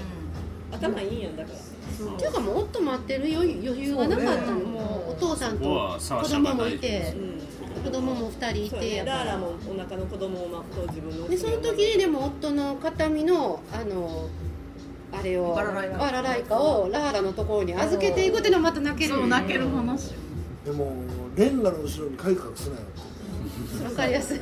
[0.73, 1.59] 頭いいんやんだから。
[1.59, 4.59] っていうかもう夫待ってる余裕余裕がなかったの。
[4.61, 5.65] もうお父さんこ
[5.99, 14.29] と子供もいてうん子供も2人いてやからラーラもお腹の子供をまとう自分のでその時にでも夫の形見のあの
[15.19, 19.15] あれをバラライカバラライカをラーラのところに預けていくっていうのはまた泣ける。
[19.15, 20.15] そう泣ける話
[20.65, 20.93] でも
[21.37, 22.83] レンガの後ろに鍵隠すなよ。
[23.85, 24.41] わかりやすい。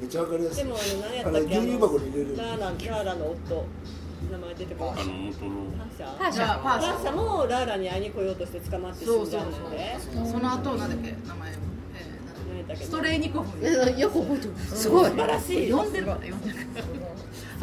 [0.00, 0.64] めっちゃわかりやすい。
[0.64, 1.56] でもあの何やったっけ？
[1.56, 2.36] あ牛乳箱に入れる。
[2.36, 3.64] ラーララーラの夫
[4.30, 5.02] 名前出てこない。
[5.02, 5.50] あの元の。
[5.78, 6.32] パーシャ。
[6.32, 6.92] じゃあパーシャ。
[6.92, 11.14] パーシャもラーラに会いに来ようとして捕まって死んじゃうのでそうその後なんだっけ？
[11.28, 11.52] 名前
[12.76, 13.48] ストレイニコフ。
[13.60, 14.54] えよく覚えてる。
[14.56, 15.10] すごい。
[15.10, 15.70] 素晴らしい。
[15.70, 16.56] 読んでるから読んでる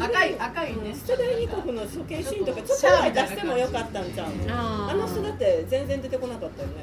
[0.00, 0.94] 赤い赤いね。
[0.94, 6.74] ストレイニコフの処刑シーンとかちょっとぐらい出してもよかったんじゃんあの人だって全然出てこなかったよね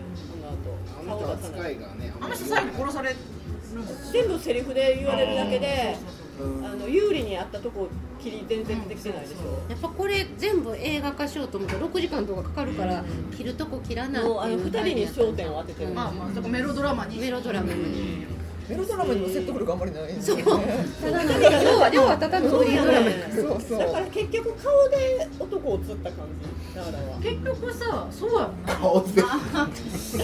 [1.07, 1.25] あの後。
[1.25, 1.77] 顔出さない
[2.21, 3.15] あの人最後殺される
[4.11, 5.97] 全部セリフで言われるだけで
[6.39, 6.65] うん。
[6.65, 7.87] あの有利にあったとこ
[8.21, 9.69] 切り全然出てきてないでしょ。
[9.71, 13.03] やっぱこれ全部映画化しようと思ったら6時間とかかかるから
[13.35, 15.93] 切るとこ切らないもうあの2人に焦点を当ててる。
[15.93, 17.19] まあまあメロドラマに。
[17.19, 18.25] メロドラマに
[18.69, 20.39] メロドラマにも説得力あんまりないんですそう。
[20.39, 23.79] よねただの要は要はただのフリードラマそうそう。
[23.79, 26.25] だから結局顔で男を釣った感
[26.71, 28.73] じラーラは結局さそうやんな。
[28.75, 29.21] 顔で。
[29.21, 29.27] だ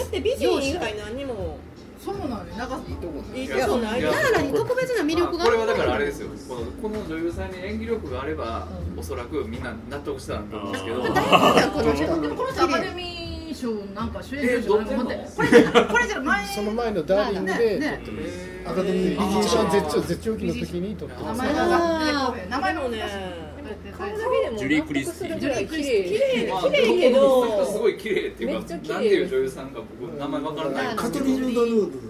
[0.02, 1.58] って美人以外何にも。
[2.04, 2.44] そうなのよ。
[2.54, 3.22] なんかいいとこ。
[3.32, 4.00] ないいいとこない。
[4.00, 6.28] いやラーラに特別な魅力がこれはだからあれですよ。
[6.46, 11.02] このこの女優さんに演技力があれば、おそらくみんな納得したんだと思うんですけど。
[11.02, 12.20] 大好きだこの人。
[12.20, 13.23] でもこの人アカデミー
[13.64, 15.14] 賞なんか主演賞なんか持って。
[15.36, 15.48] これ
[15.86, 23.04] これじゃ前その前のダーリングで撮ってます、アカデミー美人一賞番絶頂絶頂期の時に撮って名ます前が名前もね
[23.96, 24.50] 顔だけで。
[24.50, 30.96] もジュリー・クリスティジュリー・クリスティ綺麗まあ綺麗けどすごい綺麗っていうかめっちゃ綺麗なんていう女優さんか僕名前わからない。
[30.96, 32.00] カトリーヌ・ドヌーブ。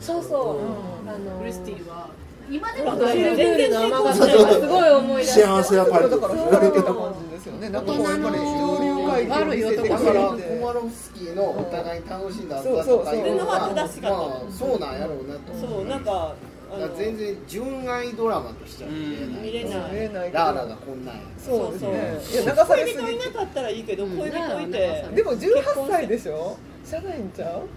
[0.00, 0.60] そうそ
[1.04, 1.08] う。
[1.08, 2.08] あのクリスティは
[2.50, 4.60] 今でほもら全然ルの雨がそうそう。
[4.60, 16.34] すごい思い出して幸せはパリだから振られてた感じですよねなんかこうやっぱり上流階級だからコてマロフスキーのお互いに楽しんだそうそうそうとかいうのは正しかったまあそうなんやろうなとそうなんか
[16.96, 19.90] 全然純愛ドラマとしては見れない。
[19.92, 22.42] 見れないラーラがこんなんやそうですね。
[22.42, 25.04] いや流されすぎ恋人いなかったらいいけど恋人いて。
[25.12, 26.56] でも18歳でしょ？
[26.90, 27.68] 社内んちゃう？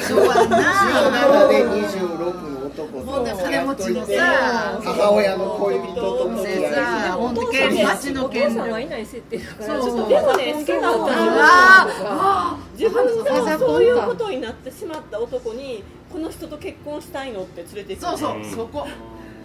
[0.00, 8.52] そうやな17で26の男もうね金持ちのさ母親の恋人と付き合い。
[8.54, 10.78] さんはいない設定だからそうでもね好きな
[11.44, 18.86] あ自分がそういうことになってしまった男にこの人と結婚したいのって連れて行くそうそうそこ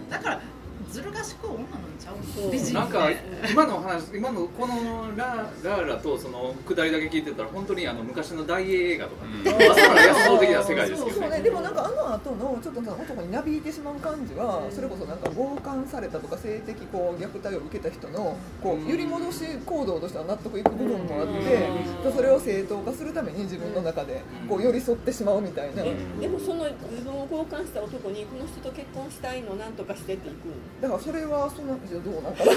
[0.08, 0.40] だから
[0.88, 3.10] ずる賢い女なんちゃう美人なんか
[3.50, 11.12] 今の話今のこのララーラとその下りだけ聞いてたら本当にあの昔の大英映画とか、ね、朝から安想的な世界ですよね。
[11.12, 25.82] そうねでもなんかあの後のちょっとさ男になびいてしまう感じはそれこそなんか強姦されたとか性的こう虐待を受けた人のこう揺り戻し行動としては納得いく部分もあってそれを正当化するために自分の中でこう寄り添ってしまうみたいな。
[25.82, 30.48] でもその自分を交換した男にこの人と結婚したいのなんとかしてっていく
[30.80, 32.52] だからそれはそのどうなんかな。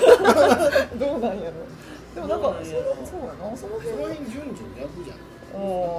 [0.97, 1.65] どうなんやろ。
[2.13, 3.57] でもなんかそのそうやな。
[3.57, 5.17] そのその辺辺順序逆じゃん。
[5.53, 5.57] あ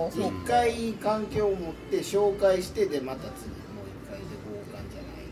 [0.08, 5.28] 一回関係を持って紹介してでまた次もう一回で交換じゃない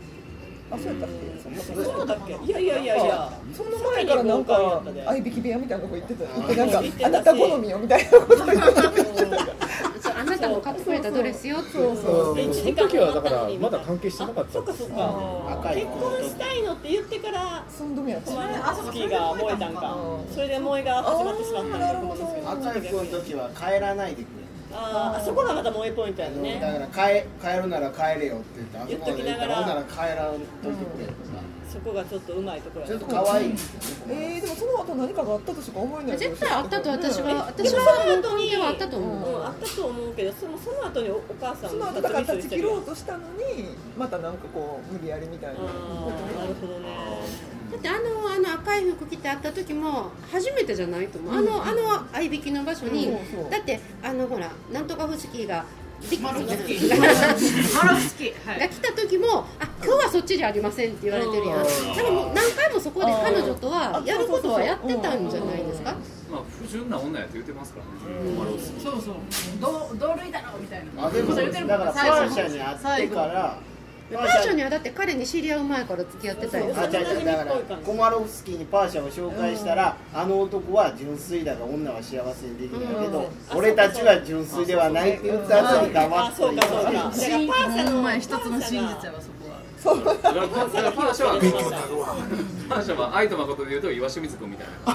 [0.69, 1.83] あそうやったっけ？
[1.83, 2.33] そうだっけ？
[2.45, 3.31] いやいやいやいや。
[3.53, 6.25] その前からなんか合いびき部屋みたいなとこ行ってた。
[6.25, 8.83] あなんか行ってたしあなた好みよみたいなこと言ってた
[10.21, 15.53] あなたのかっこいたドレスよってそうそうでその時はだからまだ関係してなかったそっかそっか。
[15.59, 19.97] 赤い結婚したいのって言ってから3度目やったコマロフスキーが燃えたんか
[20.31, 22.51] それで燃えが始まってしまったんだと思うんですけど。
[22.51, 24.41] 赤い服の時は帰らないでくれ。
[24.73, 26.59] あーあそこがまた萌えポイントやね。
[26.61, 33.53] だから帰帰るなら帰れよって言ってあそ言っことまで言ったきながら帰らんといてくれとかそこがちょっとうまいところやちょっと可愛い。
[34.09, 39.39] えー、でもその後何かがあったとしか思えない絶対あったと私はで私はもその後に係はあったと思う。
[39.39, 45.59] うんあったと思うけどそのその後におお母さんその後だから断ち切ろうとしたのにまたなんかこう無理やりみたいな。
[45.61, 45.73] なる
[46.59, 47.51] ほどね。
[47.71, 53.49] だってあのあの赤い服着て会った時も初めてじゃないと思う、あのあの合いびきの場所に、そうそう。
[53.49, 55.63] だってあのほらなんとかフスキーが
[56.09, 56.99] ビッマロフスキがー。
[56.99, 58.59] マロフスキー。
[58.59, 58.69] はい。
[58.69, 61.63] 来た時もあ今日はそっちじゃありませんって言われてるやん。
[61.63, 65.95] だからもう何回もそこで彼女とはやることはやってたんじゃないですか？
[66.31, 69.15] まあ不純な女やって言ってますからね、マロスそうそう。
[69.59, 71.07] 同同類だろみたいな。
[71.07, 73.57] あでもそう言ってるだからパ最後ーシャに会ってから
[74.13, 77.25] パーシャにはだって彼に知り合う前から付き合ってたよあ、違う違う。
[77.25, 86.91] だからコマロフスキーにパーシャを紹介したら、あの男は純粋だが女は幸せにできないけど、俺たちは純粋ではないって言った後に黙って、あそうかそうか。
[86.91, 89.61] だからパーシャのほんまに一つの真実やわそこは。
[89.81, 90.39] だか
[90.81, 92.15] らパーシャは勉強になるわ
[92.69, 94.93] パーシャは愛と誠で言うと岩清水君みたいわ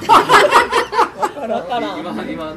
[1.29, 2.01] からなん。
[2.01, 2.55] 今今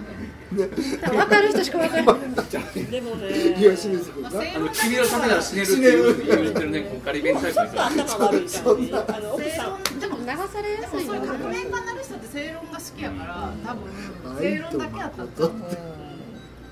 [0.52, 3.30] 分かる人しか分からないでもね
[3.62, 15.52] 岩清水君があの君のためなら死ねるっていうふうに言ってるねこうガリ弁タイプの人頭悪い感じあの奥正さん論でも流されやすいそういう革命家になる人って正論が好きやから多分正論だけやったんちゃう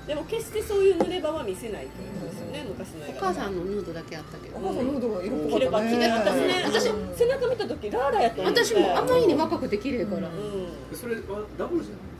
[0.08, 12.17] でも決してそういう濡れ場は見せないということですよね昔の映画お母さんのヌードだけあったけどお母さんヌードが色っぽ綺麗かったね綺麗私ね私背中見た時ラーラやと思って私もあまりに若くて綺麗からうんそれはダブルじゃない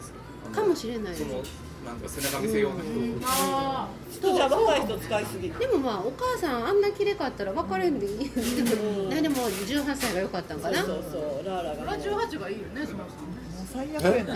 [0.60, 1.42] かもしれないその
[1.86, 2.92] なんか背中見せような人、
[3.24, 8.30] あちょっとじゃあ若い人使いすぎでもまあお母さんあんな綺麗かったら別れんでいい
[8.64, 10.78] でもねでも18歳が良かったんかな。
[10.78, 11.46] そうそうそう。
[11.46, 13.38] ラーラあがこれは18がいいよねそもそもね。
[13.72, 14.34] 最悪やな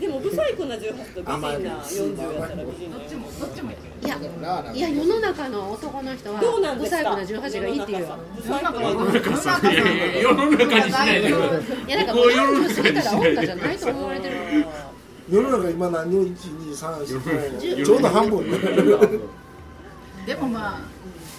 [0.00, 3.74] でもブサイクな18と美人な40やったら美人などっちもどっちもい
[4.08, 4.18] や
[4.74, 8.06] いや世の中の男の人はどうなんですかブサイクな18がいいっていう
[8.44, 11.30] 世の中さんいやいや世の中にしないで。
[11.30, 14.34] よいやだからもう40過ぎたら女じゃないと思われてる。
[15.30, 18.50] 世の中今何人123ちょうど半分。
[20.26, 20.80] でもまあ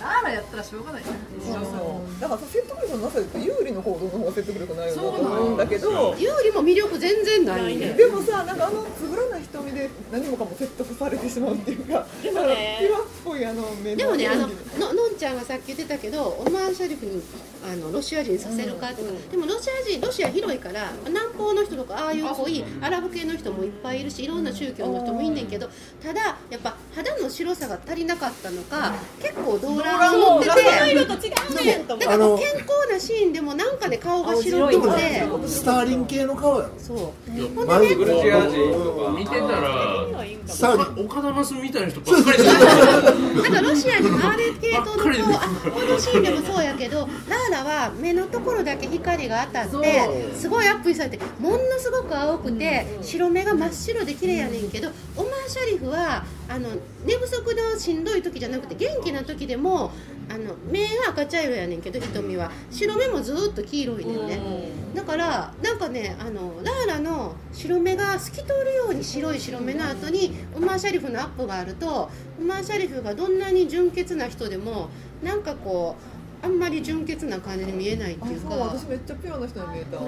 [0.01, 1.03] ラーラやったらしょうがない。
[1.03, 2.21] ねそうそう。
[2.21, 5.67] だから説得力のなさで言うと有利の行動の方が説得力ないよなと思うんだ。
[5.67, 7.93] けど有利も魅力全然ないね。
[7.93, 12.77] でもさなんかあのつぶらな瞳で何もかも説得されてしまうっていうかでもね。
[12.79, 17.21] ピュアっぽいあの目でもねあのののんちゃんがさっき言ってたけどオマーンシャリフに
[17.67, 25.69] あのロシア人させるかとか、でもロシア人ロシア広いから南方の人とかああいう濃いアラブ系の人もいっぱいいるしいろんな宗教の人もいんねんけど
[26.03, 36.67] ただやっぱ肌の白さが足りなかったのか結構動乱を持っててだから健康なシーンでもなんかね顔が白くてスターリン系の顔や。
[36.67, 37.65] ろそう。
[37.65, 39.11] マジグルジア人とか。
[39.11, 40.05] 見てたら
[40.45, 41.05] スターリン。
[41.05, 56.69] 岡田真みたいな人ばっかりだからロシアにある系統のあこのシーンでもそうやけどラーラは目のところだけ光が当たってすごいアップにされてものすごく青くて白目が真っ白で綺麗やねんけどオマーシャリフはあの
[57.05, 59.91] 寝不足のしんどい時じゃなくて元気な時でも
[60.29, 62.51] ああの目が赤茶色やねんけど瞳は。
[62.69, 64.39] 白目もずっと黄色いねんね。
[64.93, 74.89] だからなんかねあのラーラの白目が透き通るように白い白目の後にオマーシャリフのアップがあるとオマーシャリフがどんなに純潔な人でも
[75.23, 76.14] なんかこう
[76.45, 78.49] あんまり純潔な感じに見えないっていうか。
[78.53, 79.97] 私めっちゃピュアな人に見えた。
[79.97, 80.03] え？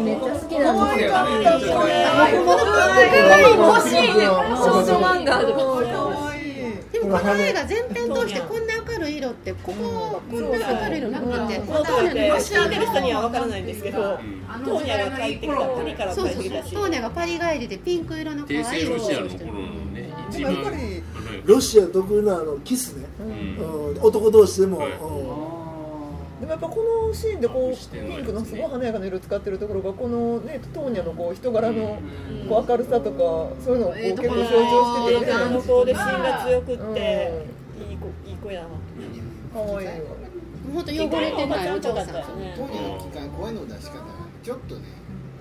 [0.00, 1.74] めっちゃ好きなん可愛かったですよ。
[3.54, 3.96] 欲しい。
[4.16, 5.58] ね少女漫画でも
[7.18, 11.84] この映画全編通してこんな明るい色ってこここんな明るい色なくてこの。
[11.84, 14.18] 当時で知ってる人には分からないんですけど
[14.64, 16.62] トーニャが帰ってきたパリから帰ってきた。
[16.64, 21.02] しトーニャがパリ帰りでピンク色の可愛いロシアのしてる頃のね一でもやっぱ番り
[21.44, 23.58] ロシア特有のあのキスね、うん。
[23.92, 24.00] うん。
[24.02, 24.80] 男同士でも、
[26.40, 31.98] でもやっぱこのシーンでこうピンクのすごい華やかな色使ってるところがこのねトーニャのこう人柄の
[32.48, 33.18] こう明るさとか
[33.64, 37.32] そういうのをこう結構象徴しててねあの子で芯が強くって
[37.76, 37.88] うん。
[37.90, 38.68] いい子いい子やわ。
[39.52, 39.94] 可愛いわ。
[40.74, 42.54] 本当汚れてないお嬢さんね。
[42.56, 43.98] 当時の機関声の出し方。
[43.98, 44.04] が
[44.42, 44.97] ちょっとね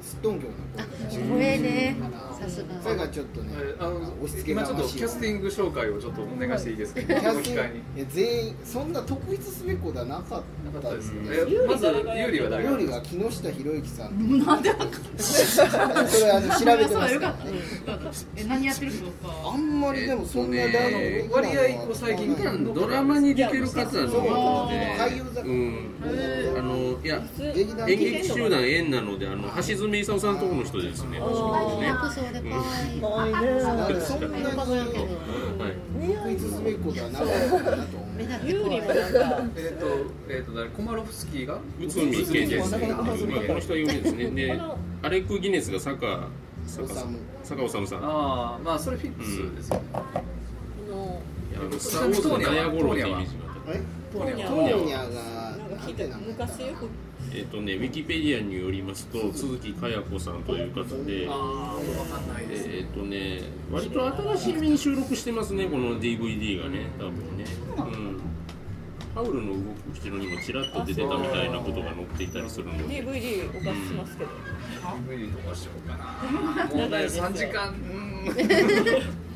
[0.07, 1.95] すっとんきょうな声で声ね。
[2.39, 7.01] さすそれががちょっとねあの押し付け今がましいちょっとキャスティング紹介をちょっとお願いしていいですか？
[7.01, 7.61] キャスティング？
[7.97, 10.43] いや全員そんな特筆すべきことはなかっ
[10.81, 11.21] たですね。
[11.31, 12.63] えまずユーリは誰？
[12.63, 14.69] 料理が木下博之さんなんで
[15.17, 15.61] そ
[16.25, 17.45] れあの調べてますよかった
[18.35, 19.11] え何やってる人か？
[19.53, 22.35] あんまりでもそんなダえウン割合こう最近
[22.73, 25.93] ドラマに出てる方なそうので海洋坂うん。
[26.57, 27.21] あのいや
[27.53, 31.19] 劇団演劇集団縁なのであの橋爪功さんのところの人ですね。
[31.19, 31.41] 確か
[31.79, 33.93] ね服装で可愛い可愛いねなん。
[33.93, 35.03] かそんなに色かぶらんけど。
[35.03, 35.73] はい。
[35.97, 37.33] 特筆すべきことはなかった
[37.77, 39.85] なと思う目立ってユーリ怖いもなんかえっと
[40.29, 41.99] えっと誰コマロフスキーがこの人
[43.73, 44.29] は有名ですね。
[44.31, 44.61] で
[45.03, 46.27] アレック・ギネスが坂
[46.65, 46.87] 坂
[47.43, 47.81] 坂治さん。
[47.81, 49.83] いやああまあそれフィックスですよね。
[49.93, 50.01] あ
[50.89, 51.21] の
[51.55, 52.97] あのスター・ウォーズのナヤゴロー
[55.77, 56.87] 聞いた昔よく。
[57.31, 62.69] たえっとねウィキペディアによりますと鈴木かや子さんという方でああ分かんないです。
[62.69, 67.45] えっとね割と新しめに収録してますねこの DVD がね多分ね。
[67.77, 68.21] うん
[69.17, 73.01] ハウルの動く口のにもちらっと出てたみたいなことが載っていたりするので。
[73.01, 74.29] DVD お貸ししますけど。
[75.09, 76.65] DVD とかしようかな。
[76.65, 77.73] もうね3時間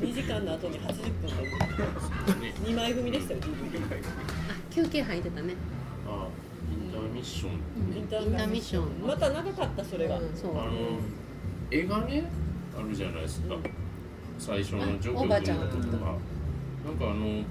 [0.00, 2.32] 2時間の後に80分と
[2.68, 3.40] 2枚組でしたよ。
[3.40, 4.33] DVD あ
[4.74, 5.54] 休憩入ってたね。
[6.04, 6.26] あ
[6.68, 7.52] インターミッション
[7.96, 9.06] インタインターミッション。
[9.06, 10.58] また長かったそれが、そう。
[10.58, 10.98] あの
[11.70, 12.24] 絵がね
[12.76, 13.54] あるじゃないですか。
[14.36, 15.60] 最初のジョおばちゃん。
[15.60, 16.16] 曲のとか
[16.84, 17.44] なんかあの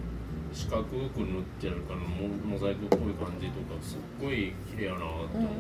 [0.52, 5.52] 四角く塗ってあるからモモザイクっぽい感じとかすっごい綺麗やなと思っ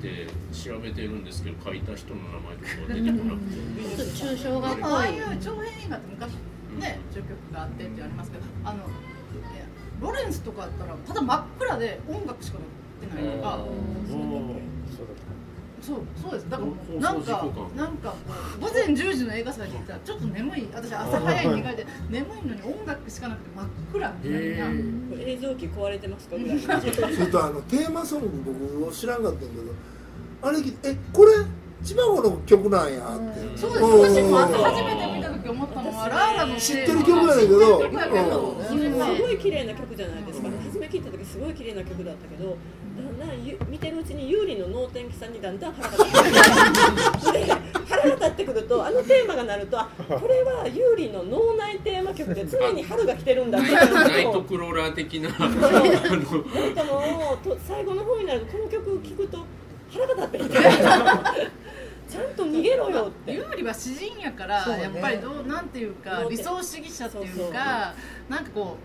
[0.00, 3.96] て調べてるんですけど書いた人の名前とかは出てこなくて。
[3.96, 6.32] ちょっと抽象画っぽいああいう長編映画って昔
[6.80, 8.78] ね序曲があってってありますけどあの
[10.02, 12.58] ロレンスとかだったらただ真っ暗で音楽しか
[13.02, 13.58] 載ってないとか
[15.82, 16.48] そうそうです。
[16.48, 18.14] だからなんかなんか
[18.60, 19.94] 午前10時の映画祭に行った。
[19.94, 20.68] らちょっと眠い。
[20.72, 25.22] 私朝早いに控えて眠いのに音楽しかなくて真っ暗みたいな。
[25.24, 26.36] 映像機壊れてますか？
[26.36, 28.28] ぐらいそれとあのテーマソング
[28.80, 29.62] 僕知らんかったんやけど
[30.42, 31.32] あれえこれ？
[31.82, 33.58] 千葉子の曲なんやって。
[33.58, 33.82] そうです。
[33.82, 35.20] うん私も朝初めて見
[35.56, 37.60] た時思ったのはラーラの知ってる曲やねんけど。
[37.60, 42.56] 知ってる曲やけどすごい綺麗な曲じゃないですか、初め聞いた時すごい綺麗な曲だったけど
[42.96, 47.52] だんだんゆ見てるうちに有利の能天気さんにだんだん腹が立ってくるで
[47.88, 55.30] 腹が立ってくるとあのテーマが鳴るとあこれは有利の脳内テーマ曲で常に春が来てるんだってナイトクローラー的な。
[55.38, 59.44] あのなんかもうと最後の方になるとこの曲聴くと
[59.90, 61.61] 腹が立ってきて
[62.12, 63.32] ちゃんと逃げろよって。
[63.32, 67.94] 有利は詩人やから、やっぱりどうなんていうか理想主義者っていうか
[68.28, 68.76] なんかこ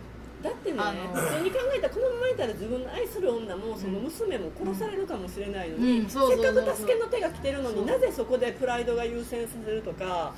[0.41, 10.33] だってねあの普通に考えたらこのままいたら自分の愛する女もその娘も殺されるかもしれないのに、せっかく助けの手が来てるのになぜそこでプライドが優先させるとか、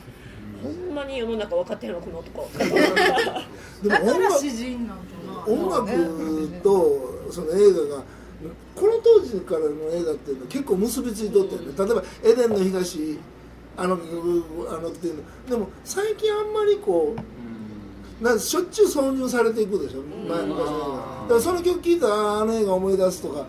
[0.64, 2.50] ほんまに世の中分かってんのこの男。
[3.88, 5.54] だから詩人なんかな。
[5.54, 8.04] 音楽とその映画が
[8.76, 11.62] この当時からの映画っていうのは結構結びついとってね。
[11.78, 13.20] 例えば「エデンの東」
[13.78, 15.24] あのあのっていうの。
[15.50, 23.46] でも最近あんまりこうなんかしょっちゅう挿入されていくでしょ前昔の映画だからその曲聴いたらあの映画思い出すとか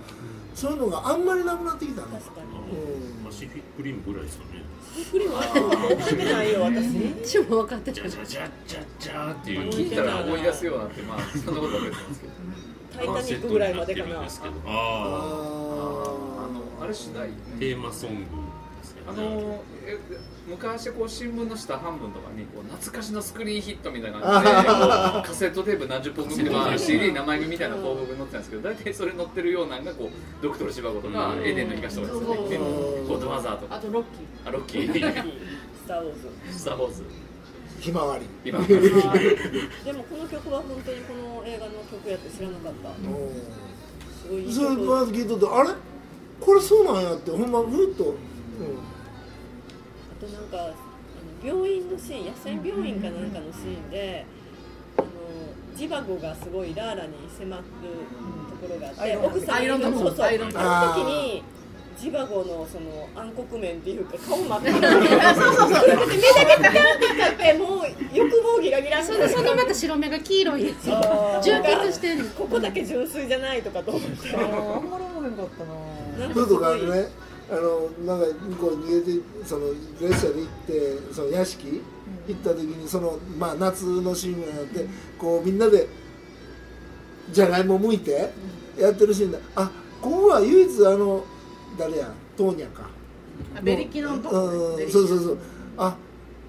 [0.54, 2.46] そういうのがあんまりなくなってきたの、確かに。
[2.46, 3.24] うん。
[3.24, 4.70] パシフィックリムぐらいですかね。
[4.96, 6.86] び っくりもあっても覚えてないよ私
[7.24, 12.32] 私も分かってたジャジャジャジャジャーっていう聞いたら思い出すようになってまあそんなことは別なんですけど
[13.00, 14.16] タイタニックぐらいまでかな。
[14.16, 14.24] ああ
[14.66, 17.78] あのあれしないあテー。
[17.78, 19.98] マソングですねあのえ
[20.48, 24.56] 昔こう新聞の下半分とかにこう懐かしのスクリーンヒットみたいな感じで
[25.28, 33.76] カセットテープ何十本組とか CD 名前組みたいな広告載ってたんですけど大体それ載ってるようなのがこうドクトル芝子とかエデンの東とかですよねゴッドファザーとか。
[33.76, 34.48] あとロッキー。
[34.48, 34.92] あロッキー。
[35.84, 36.58] スター・ウォーズ。
[36.58, 37.04] スター・ウォーズ
[37.80, 38.26] ひまわり。
[38.44, 42.90] 今でもこの曲は本当にこの映画の曲やって知らなかった。
[42.94, 45.70] すごいいいそれ曲まず聞いとってあれ？
[46.40, 48.14] これそうなんやってほんまふっと、
[50.12, 50.74] あとなんかあの
[51.46, 54.24] 病院のシーン野戦病院かなんかのシーンで
[54.96, 55.08] あの
[55.76, 61.42] ジバゴがすごいラーラに迫るところがあって奥さんアイロンドそうそうアイロンドあの時に
[62.00, 65.54] ジバゴのその暗黒面っていうか顔真っ赤そう。
[65.54, 65.88] そうそう。
[65.88, 67.80] 目だけピャンって立ってもう
[68.14, 70.86] 欲望ギラギラそのそのまた白目が黄色いやつ。
[71.44, 72.24] 充血してる。
[72.30, 74.34] ここだけ純粋じゃないとかと思って。
[74.34, 76.26] あんまり思わへんかったな。
[76.26, 77.08] なんふうとかかすごいね
[77.50, 79.66] あのなんか向こうに逃げてその
[80.00, 81.82] 列車で行ってその屋敷
[82.28, 84.86] 行った時にそのまあ夏のシーンがあって
[85.18, 85.88] こうみんなで
[87.32, 88.30] じゃがいも剥いて
[88.78, 89.70] やってるシーンであ
[90.00, 91.24] ここは唯一あの
[91.80, 92.82] 誰やトーニャか
[93.62, 94.22] ベリキの。
[94.22, 95.38] そうそうそう。
[95.78, 95.96] あ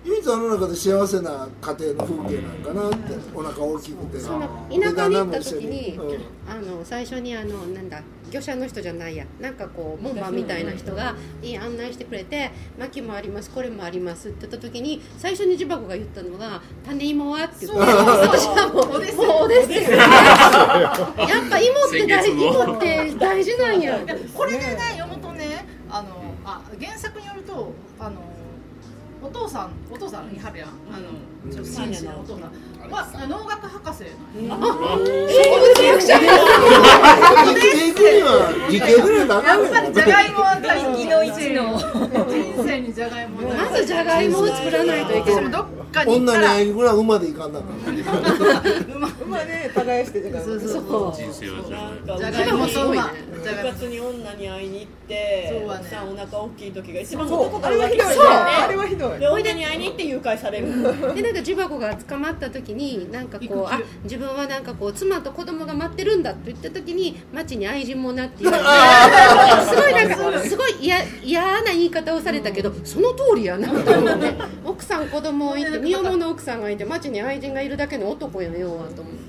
[0.03, 4.19] 唯一あの中で幸せな家庭の風景なんかなってお腹大きくて。
[4.19, 6.19] その田舎に行った時でに、旦那も一緒に
[6.49, 8.01] あの最初にあのなんだ
[8.31, 9.25] 漁者の人じゃないや。
[9.39, 23.99] なんかこう門番みたいな人がいい案内してくれて「薪もありますこれもあります」って言った時に最初にジバゴが言ったのが「種芋は?」って言って私はもう「もうおです」ってやっぱ芋って大芋って大事なんや。
[24.33, 24.77] これでね
[25.91, 26.09] あの
[26.45, 28.21] あ原作によるとあの
[29.23, 30.69] お父さんお父さんいはるやん。
[30.91, 32.19] あのちょっと紳士の。
[32.21, 32.51] お父さん。
[32.89, 34.03] は農学博士
[34.47, 34.59] なん。
[34.59, 34.65] や
[37.45, 41.77] 生きていくには理系ぐらいだやっぱりじゃがいもは大生きの一の。
[42.27, 45.43] 人生にじゃがいもはまずじゃがいもを作らないといけない。
[45.43, 46.39] 私もどっかに行ったら。
[46.39, 47.75] 女に会いにぐらい馬で行かんなあかん
[49.23, 51.13] 馬で耕してそうそうと
[52.87, 53.11] 馬
[53.41, 55.81] 部活に女に会いに行ってそうはね。
[55.81, 57.39] 奥さんお腹大きい時が一番そう。
[57.41, 58.13] 男かあれはひどいね。
[58.13, 59.19] そうあれはひどい。
[59.19, 60.67] で女に会いに行って誘拐される。
[61.15, 68.69] でなんかジバゴが捕まった時になんかこうあ自分はなんかこう妻と子供が待ってるんだって言った時に町に愛人もなって言われて
[69.69, 74.33] すごいなんかすごい嫌嫌な言い方をされたけどその通りやなと思って
[74.65, 79.20] 奥さん子供いて身重の奥さんがいて町に愛人がいるだけの男やんようはと思って。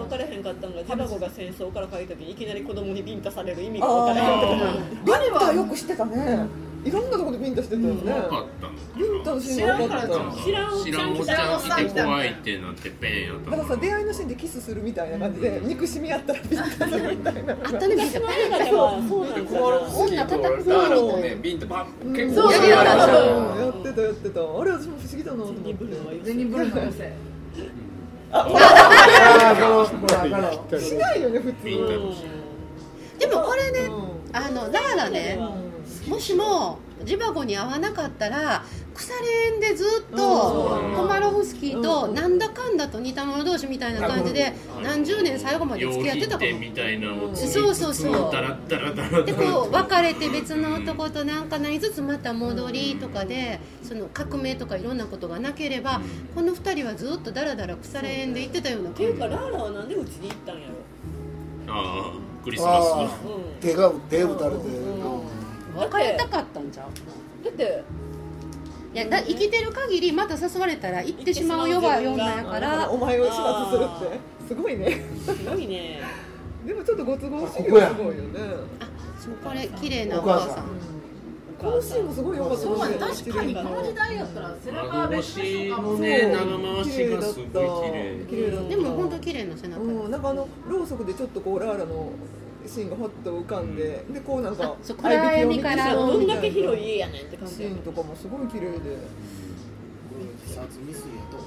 [0.00, 4.46] もう一つ分からへんかったのがジバゴが戦争から帰る時にいきなり子供にビンタされる意味が分からへんか。
[4.46, 6.46] ったビンタよくしてたね。
[6.84, 9.78] いろんなところでビンタしてたよね怖かったのビンタのシーンが。
[9.78, 10.06] 多かった
[10.44, 17.52] 知らん知らんおっちゃん来て怖いってなってペンやっただからさ出会いのシーンでキスするみたいな感じで憎しみ合ったらビンタするみたいな。
[17.52, 18.20] あったねビンタ。
[18.20, 19.66] そうなんですよ。
[19.96, 24.40] 女叩くラーラをねビンってパン結構そうやったやってたやってた。
[24.40, 25.72] あれ私も不思議だなと思って。
[25.72, 27.12] ブルの寄せ
[30.80, 31.64] しないよね普通。
[33.18, 34.36] でもこれねうん。
[34.36, 35.38] あのラーラね。
[36.08, 40.16] もしもジバゴに会わなかったら腐れ縁でずっと
[40.96, 44.52] コマロフスキーとなんだかんだと似た者同士みたいな感じで
[44.82, 49.24] 何十年最後まで付き合ってたかもみたいなそうそうそう。
[49.26, 56.00] でこう別れて別の男となんかなりつつまた戻りとかでその革命とかいろんなことがなければ
[56.34, 60.74] この2人はずっとダラダラ腐れ縁で行ってたようなっていうかラーラはなんでうちに行ったんやろ。
[61.66, 63.08] ああクリスマスああう
[63.60, 64.64] 手が手打たれて
[65.76, 67.00] 別れたかったんじゃんんだ
[67.50, 67.84] って
[68.94, 72.88] いやだ生きてる限りまた誘われたら行ってしまうよはよんなんやから。
[72.88, 73.32] お前を始
[73.70, 74.20] 末するって。
[74.46, 75.02] すごいね。
[75.24, 76.00] すごいね。
[76.64, 78.40] でもちょっとご都合主義はすごいよね。
[78.78, 80.64] あそうこれ綺麗なお母さん。
[81.58, 82.78] このシーンもすごい良かったそう。
[82.78, 88.50] 確かにこの時代やったら背中は長別のね長回しがすごい綺麗綺麗。
[88.52, 89.82] だったでも本当綺麗な背中。
[89.82, 92.10] うん、なんかあのろうそくでちょっとこうラーラの
[92.66, 98.78] シーンがほっと浮かんで、でこうなんかあそう暗闇からどんだけ広い家やねんって感シじーンとかもすごい綺麗で。
[100.46, 101.38] 自殺未遂やと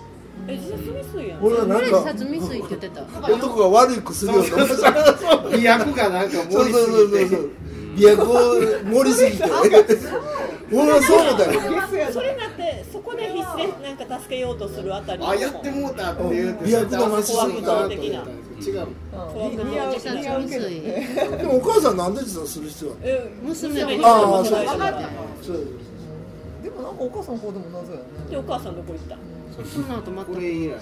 [0.47, 1.43] え自殺未遂やん。
[1.43, 1.82] 俺はなん。
[1.82, 3.01] 自か殺未遂って言ってた
[3.34, 6.30] 男が悪い薬を飲むそう美薬がなん。
[6.30, 7.49] か盛りそうそうすぎてそう
[7.95, 8.26] 美薬を
[8.91, 9.43] 盛りすぎて
[10.72, 13.97] 俺はそう思ったよそれなってそこで必死でなん。
[14.07, 17.97] か助けようとするあたりあやってもうたって言うて美薬飲ましすぎたと思った
[18.60, 18.88] 違う。
[18.88, 18.88] う
[19.66, 19.70] ん。
[19.70, 20.70] 似合う自殺似合うけど。
[21.38, 25.10] でもお母さんなんで自殺する必要あるえ娘がああそう分かった。
[25.43, 25.55] そう
[26.64, 28.05] でもなんかお母さんの方でも謎やね。
[28.30, 29.18] でお母さんどこ行った？
[29.64, 30.32] その後また。
[30.34, 30.74] これ以来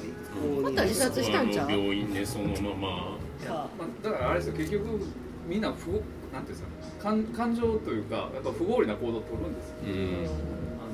[0.64, 1.72] また自殺したんちゃう？
[1.72, 3.18] 病院でそのまま。
[3.46, 4.54] かまあ、だからあれですよ。
[4.58, 5.06] 結局
[5.48, 5.92] みんな不
[6.34, 6.68] なんていうんですか。
[7.02, 9.90] 感感情というかやっぱ不合理な行動を取るんですよ、う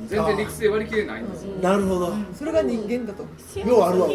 [0.04, 2.14] ん、全然理屈で割り切れないんですよ、なるほど。
[2.34, 3.24] それが人間だと。
[3.24, 4.10] ようあるわ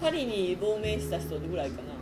[0.00, 1.96] パリに亡命した人ぐらいかな。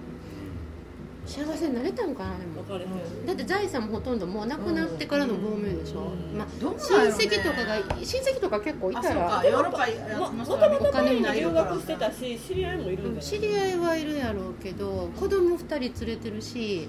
[1.27, 2.63] 幸せになれたんかなでも。
[2.63, 7.25] 分かれへんだって財産もほとんどもう亡くなってからの亡命でしょ、まあ、どう親なんやろね。
[7.25, 9.43] 戚とかが親戚とか結構いたらか。
[9.47, 13.05] ヨーロッパものともとパリにない留学してたし知り合いもいるん。
[13.05, 16.89] じゃない知り合いはいるやろうけど子供二人連れてるし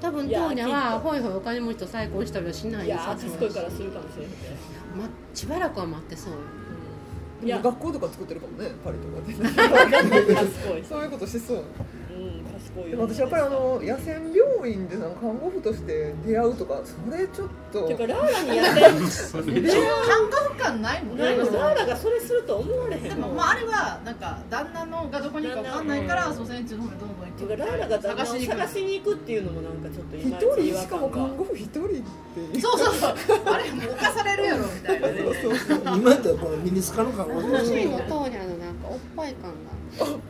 [0.00, 0.74] 多分いやトーニャきっと。
[0.74, 4.30] はほいほいお金持ちと再婚したりはしないいやーさ賢いからするかもしれへん。
[4.30, 4.36] け
[4.96, 6.38] ま、しばらくは待ってそうよ
[7.44, 7.60] いや。
[7.60, 9.20] 学校とか作ってるかもねパリとか
[9.52, 10.84] で。
[10.84, 11.64] そういうことしそう
[12.98, 17.86] 私やっぱりあの野戦病院でなんか看護婦として出会うとかそれちょっと。
[17.86, 32.60] ていうかラーラにやってそれ看護婦感ないもんラーラがそれすると思われへんでもまああれはなんか旦那のがどこにかわかんないから蘇生地の方にどんどん行てくかラーラが探しに行く探しに行くっていうのもなんかちょっとい一人しかも看護婦一人って。
[32.60, 33.16] そうそうそう。
[33.46, 35.18] あれもう犯されるやろみたいなね。
[35.42, 39.74] そうそう今やったらこのミニスカの看護師欲しいのトーニャのなんかおっぱい感が。
[39.96, 40.20] そう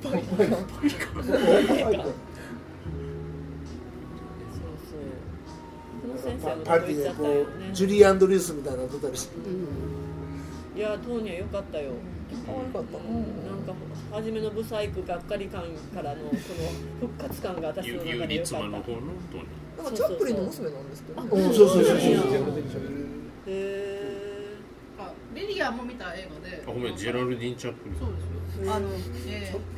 [6.64, 7.68] パとこ行っちリでこゃったよね。
[7.70, 9.36] うジュリー・アンドリュースみたいなの撮ったりして。
[10.76, 11.92] いやトーニャ良かったよ。
[12.46, 12.98] 可愛かった。
[12.98, 13.04] な
[13.54, 13.72] んか
[14.12, 15.62] 初めのブサイクがっかり感
[15.94, 16.38] からのその
[17.00, 18.58] 復活感が私ユの中で良かった。
[18.58, 19.44] マの方のトーニ
[19.76, 21.84] なんかチャップリンの娘なんですけどそうそうそう。
[21.84, 21.94] そう
[25.34, 26.62] リリアンも見た映画で。
[26.64, 27.98] あごめんジェラルディン・チャップリン。
[27.98, 28.72] そうですよ。
[28.72, 29.00] あのえー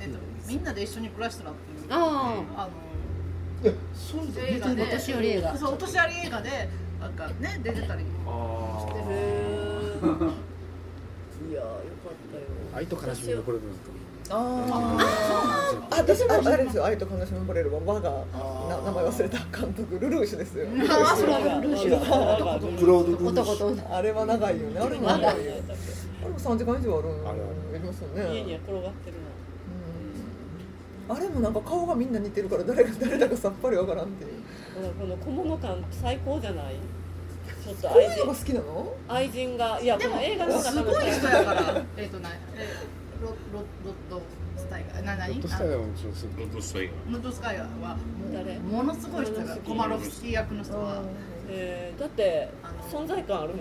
[0.03, 1.87] えっとみんなで一緒に暮らしたらっていう。
[1.91, 2.69] ああいや
[3.95, 6.69] そういうのの映画でお年寄り映画そうお年寄り映画で
[7.01, 9.05] なんかね出てたりあしてる。
[11.51, 12.43] いやよかったよ。
[12.75, 13.59] 愛と悲しみのこれ
[14.29, 14.97] ああ
[15.91, 16.85] あ私もあれですよ。
[16.85, 17.81] 愛と悲しみもれるわ。
[17.85, 20.67] 我がな名前忘れた監督ルルーシュですよ。
[20.91, 24.81] あそうルーシュクロード・ルー男とあれは長いよね。
[24.81, 25.53] あれも長いよ。
[26.23, 27.33] あれも3時間以上あるあ
[27.75, 28.35] りますよね。
[28.35, 29.26] 家には転がってるうん
[31.09, 34.33] あれもなんか顔がみんな似てるから誰が 誰だかさっぱりわからんっていう。
[34.83, 36.75] なこの小物感最高じゃない？
[37.65, 38.95] ちょっと愛こういうのが人好きなの？
[39.09, 41.83] 愛人がいやこの映画の中すごい人やから。
[41.97, 42.39] えっとなえ
[43.23, 43.35] ロロ
[43.85, 44.21] ロッド
[44.57, 45.05] スタイガー。
[45.05, 45.41] な何？
[45.41, 47.13] としたらもちろんすロッドスタイガー。
[47.13, 47.81] ロッドスタイガー。
[47.81, 47.97] は
[48.35, 48.59] 誰？
[48.59, 51.03] ものすごい人やからコマロフスキー役の人は
[51.49, 52.49] えーだって
[52.93, 53.59] 存在感あるもん。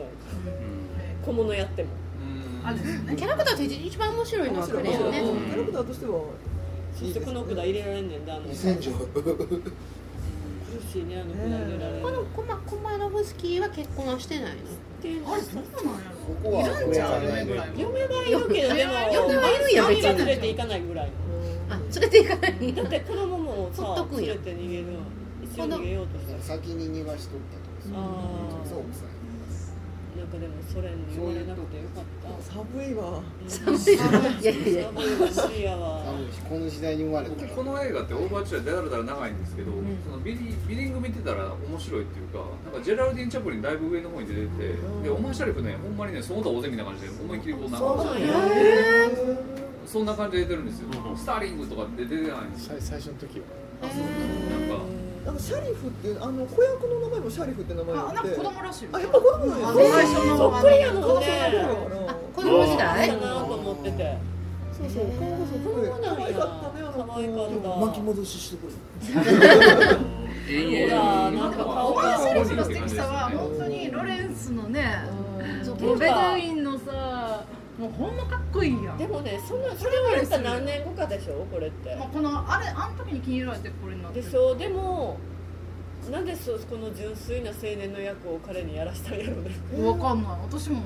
[1.23, 1.89] 小物やっても。
[2.65, 3.15] あれですよね。
[3.15, 5.21] キャラクターって一番面白いのはこれよね。
[5.21, 6.19] キャラクターとしては
[6.95, 8.41] そしてこの管入れられんねんであの。
[8.43, 8.91] 苦2000条。
[10.91, 15.31] しいねあの管入れられるこのコマコマロフスキーは結婚はしてないの？
[15.31, 16.09] あれそうなんや。
[16.09, 17.05] ろここは嫁ぐら
[17.65, 20.07] いは嫁はいるけどでも嫁はいるんや別に。
[20.07, 21.11] は連れて行かないぐらい。
[21.69, 22.73] あ連れて行かない。
[22.73, 24.85] だって子供もさ 連れて逃げる
[25.43, 26.41] 一応逃げようとしたら。
[26.41, 27.39] 先に逃がしとっ
[27.85, 28.79] たとかあそう
[30.26, 32.41] んかでもソ連に言われなくてよかった。
[32.41, 33.21] 寒いわ。
[34.41, 34.89] いやいやいや
[35.32, 37.36] 寒いやわ寒いしこの時代に生まれた。
[37.36, 39.71] 僕この映画ってオーバーチュアだらだら長いんですけど、
[40.03, 44.47] そのビリビリング見てたら面白いっていうかなんかジェラルディン・チャップリンだいぶ上の方に出てて、
[45.03, 47.88] でオマーシャリフねほんまにねその他大勢みたいな感じで思いっきりこうなんか
[49.86, 53.45] そんな感じで出てるんですよ、スターリングとかって出てないんです最初の時は
[53.84, 54.01] あそう。
[54.01, 58.91] なんかなんかシャリフっていうあの子役の名前もシャリフって名前あなんか子供らしいよ。
[58.93, 59.67] あやっぱ子供なんや。
[59.69, 61.26] あの最初のそっくりやの顔ね。
[62.36, 63.09] 子供時代？
[63.09, 64.17] かなと思ってて。
[64.76, 65.95] そうそう顔がそっくり可
[66.26, 68.73] 愛かったねあの可愛かった巻き戻ししてくれ
[70.47, 74.99] 永ほらなんか顔オマーシャリがフの素敵さは本当にロレンスのね
[75.63, 76.63] そうもうベドウィン
[77.78, 78.97] もうほんまかっこいいやん。
[78.97, 81.95] でもねそんなそれはやった何年後かでしょこれって。
[81.95, 84.26] まあこのあれあの時に気に入られてこれになってる。
[84.26, 85.17] でしょでも
[86.11, 90.32] なんでそこの純粋な青年の役を彼にやらしたんやろうねわかんない。
[90.43, 90.84] 私も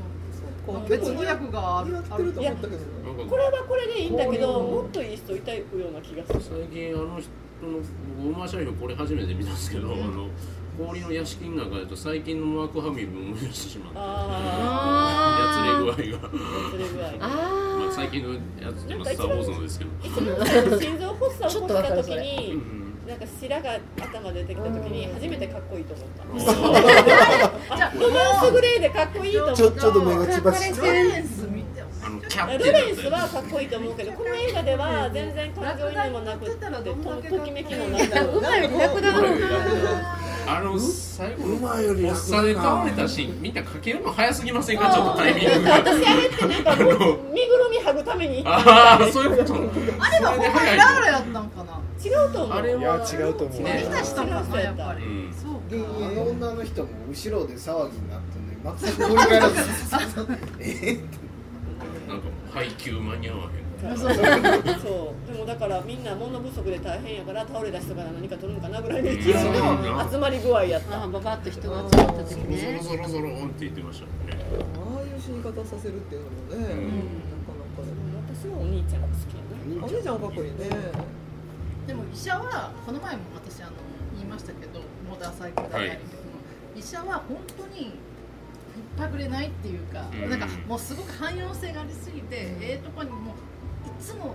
[0.88, 6.40] 別の役があるってると思ったけどこれはこれでいいんだけどもっといい人いたような気がする。
[6.42, 7.30] 最近あの人
[7.66, 7.80] の
[8.24, 10.28] 僕オーマーシャリフこれ初めて見たんですけど、あの
[10.80, 14.00] 氷の屋敷の中だと最近のマーク・ハミルを思い出してしまって。
[14.00, 15.44] あ
[15.92, 16.30] やつれ具合が。
[16.30, 18.40] まあ最近のや
[18.74, 19.92] つスター・ウォーズのですけど。
[20.80, 22.58] 心臓発作を起こした時うにん
[23.10, 26.24] なんか白が頭出てきた時に初めてかっこいいと思った。
[27.76, 31.20] あロマンスグレーでかっこいいと思ったちょちょっと目が血走ってロレ
[32.92, 38.38] ンスはかっこいいと思うけどこの映画では全然感情移入もなくってとときめきもなく。
[38.38, 44.92] 馬よりラクダの方があの最後の馬より楽発作で倒れたシーンみんなかけるの早すぎませんか？
[44.92, 45.72] ちょっとタイミングが。
[45.76, 48.44] 私あれってなんか身ぐるみ剥ぐために。
[48.46, 49.54] ああそういうこと。
[50.00, 51.80] あれはほんまにラーラやったんかな？
[52.04, 52.58] 違うと思う。
[52.58, 53.62] あれいやは違うと思う。
[53.62, 53.84] ね。
[53.88, 55.06] 見た人かなやっぱり。
[55.06, 55.34] うん。
[55.34, 55.52] そう
[56.04, 59.56] あの女の人も後ろで騒ぎになってね全く 振り返らず。
[60.60, 61.00] え
[62.08, 65.32] なんか配給間に合わへんそう。
[65.32, 71.04] でもだからみんな物不足で大変やから倒れた人から何か取るのかなぐらいの勢いの集まり具合やった。
[71.04, 74.38] あババッと人が集まった時そろねそろそろそろんって言ってましたもんね
[74.76, 77.94] ああいう死に方させるっていうのもね、うんなかなかね
[78.28, 80.70] 私はお兄ちゃんが好きやなお姉ちゃんかっこいいね
[81.88, 83.72] でも医者はこの前も私あの
[84.18, 86.20] 言いましたけどモーターサイクル大会の時も、
[86.76, 87.94] 医者は本当に引っ
[88.98, 93.49] 張くれないっていうか、うんなんかもうすごく汎用性がありすぎて、ええとこにもうい
[94.00, 94.34] つもも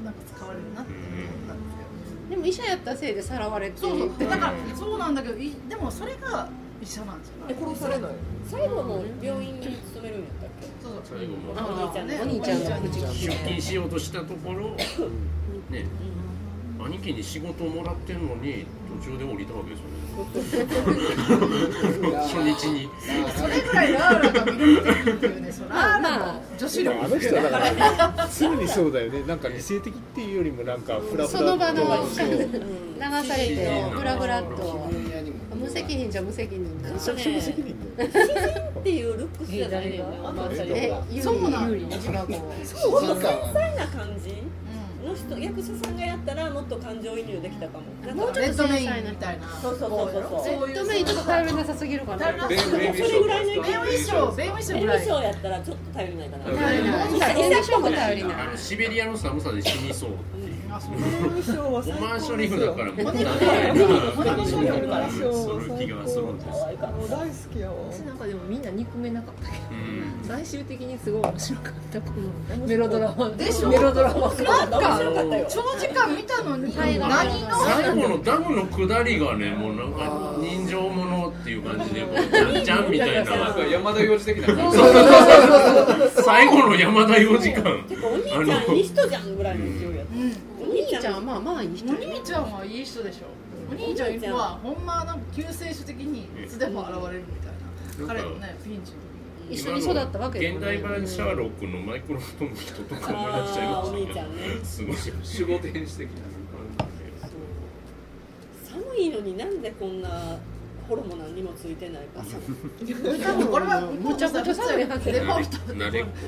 [0.00, 1.02] うなんか使われるなって思っ
[1.46, 3.78] たんですよ、でも医者やったせいでさらわれて。
[3.78, 4.28] そうそう。
[4.28, 6.48] だからそうなんだけどいでもそれが
[6.82, 7.34] 医者なんですよ。
[7.48, 8.10] え殺されない？
[8.46, 10.66] 最後も病院に勤めるんやったっけ？
[10.82, 11.18] そうそう。
[11.18, 14.70] 最後もあお兄ちゃんねお兄ちゃんがお兄ちゃん出勤しようとしたところ
[15.70, 15.86] ね
[16.84, 18.66] 兄貴に仕事をもらってんのに
[19.02, 19.94] 途中で降りたわけですよね。
[22.22, 22.88] 初日に。
[23.36, 27.04] それぐらいラーラが魅力的っていうねそうラーラの女子力。
[27.04, 29.22] あの人はだから常にそうだよね。
[29.26, 31.38] なんか理性的っていうよりもなんかフラフラ。
[31.40, 32.38] その場のそう流
[33.28, 34.90] されてフラフラっと。
[35.54, 38.10] 無責任じゃ無責任なめちゃくちゃ無責任だよ。
[38.80, 42.48] っていうルックスじゃないねんなおばあちゃんえは有利そうなん有利なブラボーも
[42.98, 44.30] っと繊細な感じ？
[44.30, 44.34] う
[45.14, 47.84] の人役者さんがやったらもっと感情移入できたかも。
[48.06, 50.68] なんん、かもうちょっとレッドメインみたいなそうそうそうそうそう。
[50.68, 50.74] いう。
[50.74, 52.26] レッドメインちょっと頼りなさすぎるかな。
[52.42, 52.56] それ
[53.20, 53.92] ぐらいのベイ衣
[54.30, 54.32] 装。
[54.36, 55.04] ベイ衣装ベイぐらい。
[55.04, 56.44] ショーやったらちょっと頼りないかな。
[58.56, 60.10] シベリアの寒さで死にそう
[60.76, 63.12] あそう衣装はオ最高マーショリフだから大好
[67.52, 72.10] きやわ私なんかでもみんな憎めなかったけうんど最終的にすごい面白かったこ
[72.58, 73.68] のメロドラマでしょ？
[73.68, 74.98] メロドラマなんか
[75.48, 77.08] 長時間見たのに何の
[77.64, 83.22] 最後のダムの下りがねもうなんか人情ものっていう感じでこゃん じゃんみたいな。
[83.22, 84.78] んなか山田洋次的な感じ
[86.22, 90.32] 最後の山田洋時間 てかお兄ちゃんいい人じゃんぐらいの勢いやっうん
[90.68, 93.26] お兄ちゃんはまあまあいい人お兄ちゃんはいい人でしょ。
[93.70, 98.14] お兄ちゃんはほんまなんか救世主的にいつでも現れるみたいな。
[98.14, 98.98] 彼のねピンチの
[99.50, 104.54] 一緒に育ったわけ現代版シャーロックのマイクロフトの人とか思い出しちゃいましたね。
[104.58, 104.96] どすごい。
[105.46, 106.14] 守護天使的な。
[108.64, 110.08] 寒いのになんでこんな
[110.88, 112.22] ホルモン何にもついてないか。
[112.80, 114.86] 時多分これはむちゃくちゃ寒い。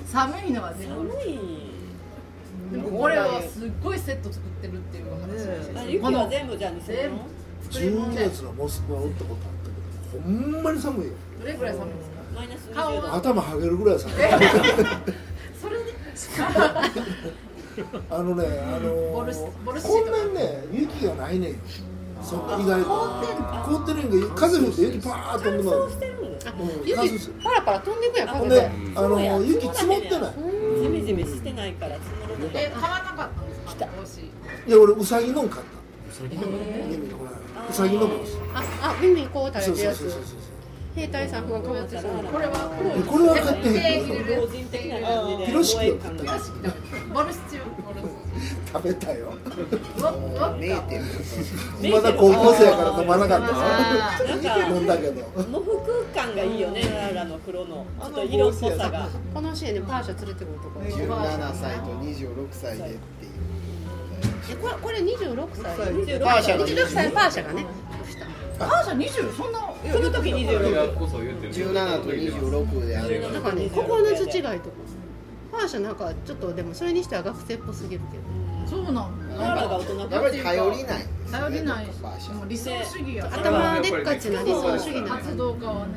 [0.06, 0.86] 寒い のはね。
[0.86, 1.65] 寒い
[2.72, 7.26] でもこれはすっごいセット作ってるっていう話ですあ雪は全部じゃあ偽全部物
[7.70, 9.70] 12月のモスクワおったことあった
[10.12, 11.12] けどほんまに寒いよ。
[11.40, 12.16] どれぐらい寒いんですか？
[12.34, 13.14] マイナス顔20度。
[13.14, 14.14] 頭はげるぐらい寒い。
[15.60, 15.96] それで
[18.10, 18.44] あのね
[18.74, 21.56] あのボルシボルシーこんなにね雪がないねんよ。
[22.22, 22.88] そ意外と。
[23.66, 25.74] 凍ってるんが風吹いて雪パーッと飛るんです
[26.48, 30.32] あうん雪パラパラ飛んでいくやん風ほんでであの雪積もってない。
[30.82, 33.86] ジメジメしてないから積もえ買わなかったんですか？
[33.86, 35.64] 帽子いや俺ウサギのん買っ
[36.10, 39.98] うさぎの帽子ああ耳こう垂れてるやつ。
[39.98, 40.40] そうそうそうそう
[40.96, 41.50] 兵隊さん。
[41.50, 46.56] がかぶってそうこれはえこれは買ってへんよ老人的な感じでピロシキを買ったボルシチ
[47.12, 48.06] ボルシチボルシ
[48.72, 49.32] 食べたよ
[49.96, 56.82] チわわメーテルまだ高校生やから飲まなかった飲んだけど喪服感がいいよね
[57.14, 63.26] ララの黒のちょっと色っぽさがこのシーンでパーシャ連れてくるとこ17歳と26歳でって
[64.52, 65.76] いうこれこれ26歳
[66.20, 67.66] パーシャが26歳パーシャがね
[68.58, 73.32] あーじゃあ20そんなこの時26こそ言ってる17と26である。
[73.32, 74.58] なんかね心の違いとか
[75.52, 78.24] パーシャなんかちょっとでもそれにしては学生っぽすぎるけど。
[78.68, 81.06] そうなんだララが大人やっぱり頼りない。
[81.30, 81.86] 頼りない。
[81.86, 85.94] しパーシャもう理想主義や頭でっかちな理想主義な活動家はね。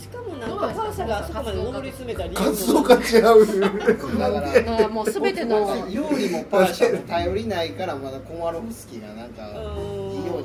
[0.00, 3.60] しかもなんかパーシャがあそこまで上り詰めた理由活動家違う。
[3.60, 9.42] だからもう全ての 料理もパーシャも頼りないからまだコマロフスキーがなんか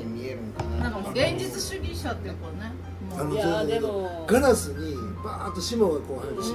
[0.00, 0.84] うに見えるんかな。
[0.84, 2.72] なんかもう現実主義者っていうかね。
[3.16, 4.24] あのいやでも。
[4.26, 4.94] ガラスに
[5.24, 6.52] バーッと霜がこう入るし、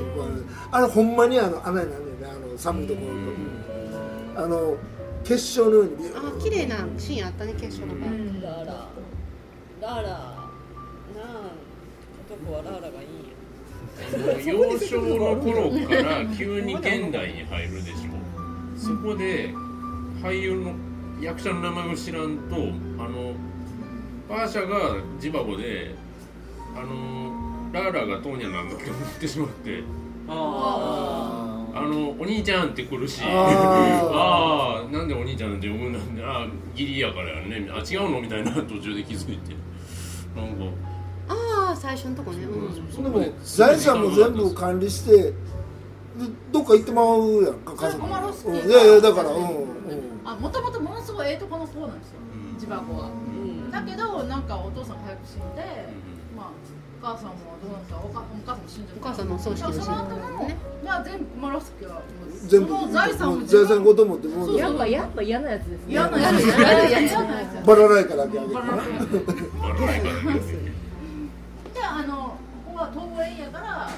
[0.72, 2.40] あれほんまにあの穴になるんだよね。
[2.48, 3.14] あの寒いところ
[4.42, 4.78] のあの
[5.24, 8.08] 結晶のようにあ綺麗なシーンあったね決勝の場
[8.48, 8.90] ララ。
[9.82, 10.10] ララ。
[10.10, 11.52] なあ
[12.30, 18.14] 男はララがいいんや幼少の頃から急に現代に入るでしょ。
[18.78, 19.54] そこで
[20.22, 20.74] 俳優の
[21.22, 23.34] 役者の名前を知らんとあの
[24.28, 25.96] パーシャがジバゴで
[26.76, 29.84] あのラーラがトーニャなんだって思ってしまって。
[30.28, 33.22] ああのお兄ちゃんって来るし。
[33.24, 37.68] あああなんでお兄ちゃんって呼ぶんだってあ義理やからやね。
[37.72, 38.22] あ違うの？
[38.22, 39.54] みたいな途中で気づいて。
[40.36, 40.66] なんか。
[41.30, 45.34] ああ最初のとこね、うん、そでも財産も全部管理してで
[46.52, 48.02] どっか行ってまうやんか家族。
[48.02, 48.56] 困るっすうん。
[48.56, 49.36] いやいやだからうん。
[49.36, 49.74] うん
[50.26, 52.20] あもともとものすごいええとこの子なんですよ
[52.58, 53.10] 千葉子は、
[53.72, 55.62] だけどなんかお父さんが早く死んで、
[56.38, 56.52] まあ
[57.02, 60.56] お母さんもどうなんですかお母さんも死んでるお母さんも葬式のその後も、ね
[60.86, 62.04] まあ全部マロスケはもう
[62.48, 65.86] 全部その財産をもう財産ごと持ってもうやっぱやっぱ嫌なやつですね。
[65.90, 66.44] 嫌なやつ。
[66.44, 70.40] 嫌なやつ嫌なやつバラライカだけあげてバラライカバラないからね
[71.74, 73.90] であのここは東園やから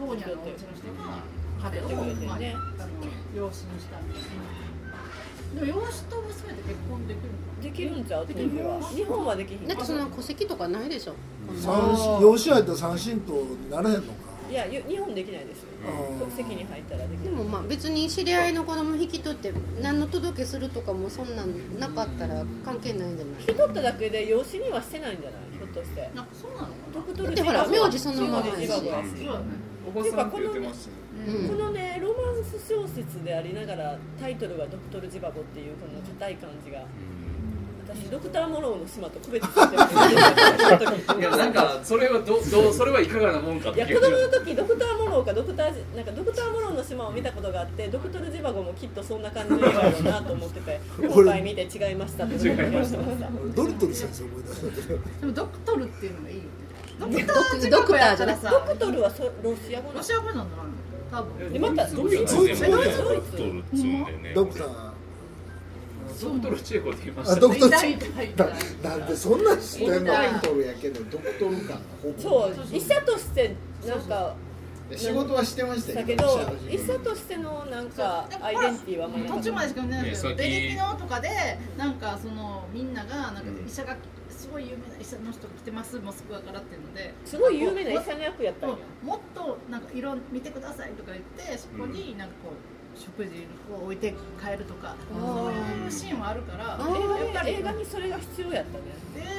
[0.00, 1.33] 東にあるお家の人が
[1.64, 2.44] 彼を、まあ、あの
[3.34, 4.28] 養子にしたんです
[5.54, 8.26] でも養子と娘って結婚できるのできるんちゃう？
[8.26, 11.14] 日本はできひんだってその戸籍とかないでしょ。
[11.56, 13.32] 三養子入ったら三神と
[13.70, 14.08] ならへんのか。
[14.50, 16.18] いやゆ日本できないですようん。
[16.18, 23.40] 国籍に入ったらできでないもまあ別に知り合いの子供引き取って何の届けするとかもそんなんなかったら関係ないんじゃない？
[23.40, 25.40] 引き取っただけで養子にはしてないんじゃない？
[25.56, 26.66] ひょっとしてなんかそうなの？
[26.66, 28.56] かドクトルだってほら名字そのままやし。
[28.56, 31.48] って言ってましたねうん。
[31.48, 36.80] このねロマンス小説でありながらタイトルがドクトルジバゴっていうこの硬い感じが
[37.86, 39.60] 私ドクターモローの島と区別して
[41.16, 43.88] るいやなんかそれはどどうそれはいかがなもんかっていう。
[43.88, 52.98] いや子供の時ドクターモローかドクターなんかドクターモローの島を見たことがあってドクトルジバゴもきっとそんな感じの映画だろうなと思ってて今回見て違いましたって思ってました。
[52.98, 54.66] 俺ドリトル先生思い出した
[55.20, 56.48] でもドクトルっていうのがいいよね。
[56.98, 60.42] ドクタドクドクターじゃなくてさドクトルはそロシア語ロシア語なんだ。
[60.42, 60.48] な
[61.10, 61.52] 多分。
[61.52, 64.93] でまたドイツでもドイツドクトルっつうんでねドクタード
[66.14, 67.34] クトルチェコって言いました。
[67.34, 68.48] ねあドクトル痛い痛い痛い
[68.82, 73.54] ななんでそんなん知ってんのタイトルやけどドクトル感がほぼそう医者として
[73.86, 74.34] なんか
[74.94, 76.24] 仕事はしてましただけど。
[76.24, 83.96] よ医者としてのなんかアイデンティティは途中までしか見てないけどねさっきベリキノとかでなんかそのみんながなんか医者が
[84.28, 88.76] すごい有名な医者の人が来てますモスクワからっていうのですごい有名な医者の役やったんや。
[89.02, 93.30] もっとなんか色見てくださいとか言ってそこになんかこう食事
[93.72, 98.84] を置いて帰るとかそういうシーンはあるから映画映画にそれが必要やったね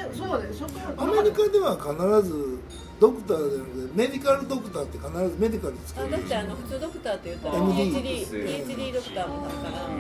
[0.10, 2.60] でそうでそこアメリカでは必ず
[2.99, 6.08] ドクターじゃなくてメディカルドクターって必ずメディカルつける。
[6.08, 8.28] あだってあの普通ドクターって言ったら MD PhD,
[8.66, 9.28] PhD ドクター。
[9.28, 9.97] もだからあの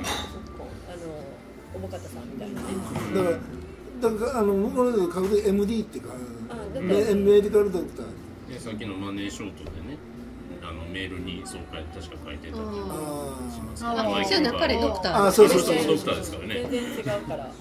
[1.75, 2.67] おぼかたさんみたいなね。
[3.13, 6.13] だからだからあの向こうの人確実に MD っていうか
[6.49, 6.79] あだって。
[6.79, 8.53] メメディカルドクター。
[8.53, 9.97] でさっきのマネーショートでね
[10.95, 13.85] メールにそう書い確か書いてたけどあします。
[13.85, 14.21] あー。
[14.21, 15.87] あそうやな彼ドクターあそうそうそうそう。
[15.87, 16.53] ドクターですからね。
[16.55, 17.45] 全然違うから。
[17.45, 17.51] うん。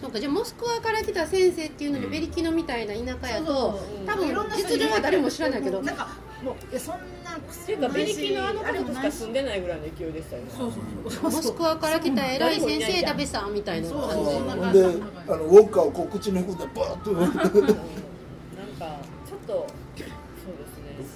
[0.00, 5.82] そうかじゃあモスクワから来た先生っていうのにベリキノみたいな田舎やと多分実情は誰も知らないけど。
[5.82, 6.08] なんか
[6.44, 9.00] もういやそんなっていうかベリキのあのことし。
[9.00, 10.48] か住んでないぐらいの勢いでしたよね。
[10.56, 10.76] そうそ
[11.08, 14.14] うそうモスクワから来た偉い先生だべさんみたいな感じ。
[14.14, 14.42] そうそう。
[14.48, 14.72] ほん。
[14.72, 14.84] で
[15.28, 17.12] あのウォッカをこう口に含んでバーッと。
[17.12, 18.98] なんか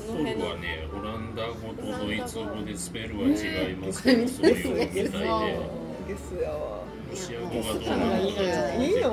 [0.06, 0.88] そのドクト辺のルはね。
[0.94, 3.30] オランダ語とドイツ語でスペルは違
[3.72, 8.10] いますけどそういうみたいでゲスやわロシア語がどうなの？
[8.10, 9.06] かいいの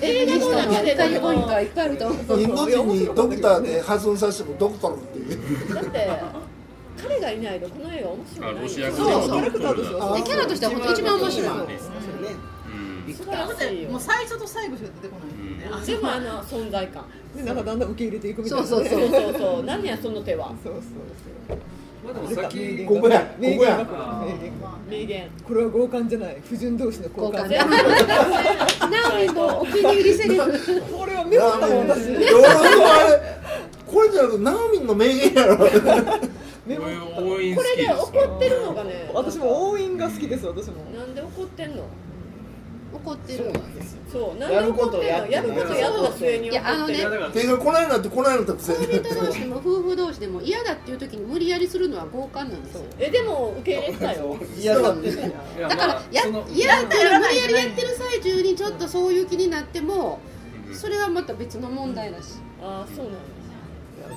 [0.00, 5.74] 映画の中で光ポイントはいっぱいあると思うインド人にドクターで発音させてもドクトルっていう。
[5.74, 6.10] だって
[7.00, 8.60] 彼がいないとこの映画面白いない。
[8.60, 11.48] あロシア語そうそうでもドクトルだあでキャラとしては本当一番面白い。
[11.48, 11.56] そう
[12.22, 12.30] ね。
[13.90, 17.04] もう最初と最後しか出てこないね、でもあの存在感。
[17.36, 19.64] でなんかだんだん受け入れていくみたいなそうそうそうそうそう。
[19.64, 20.52] 何やその手は。
[20.64, 21.58] そうそうそう。
[22.02, 23.20] まあでもさっきここや。
[23.20, 23.86] ここ名言名言が
[24.88, 25.30] 名言。
[25.46, 26.42] これは強姦じゃない。
[26.48, 27.42] 不純同士の交換。
[27.42, 27.68] 交換。
[28.90, 32.08] ナオミのお気に入りセリフこれはメモったもん私。
[32.10, 33.20] 俺あれ
[33.86, 35.58] これじゃなくてナオミンの名言やろ。
[36.66, 36.84] メモ
[37.16, 40.82] これで怒ってるのがね私も応援が好きです私も。
[40.96, 41.84] なんで怒ってんの？
[42.92, 43.52] 怒ってる
[44.10, 45.04] そうなんで怒ってんの？
[45.04, 48.52] ややるることやった末に怒いやあのねってるいやだから手がこないなってこないなって。
[48.52, 52.84] 恋に人同士でも夫婦同士でも嫌だっていう時に無理やりするのは強姦なんですよ。
[52.98, 54.36] えでも受け入れてたよ。
[54.58, 60.18] 嫌だってだから嫌だったら無理やりやってる最中にちょっとそういう気になっても
[60.72, 62.40] それはまた別の問題だし。
[62.62, 63.14] ああそうなん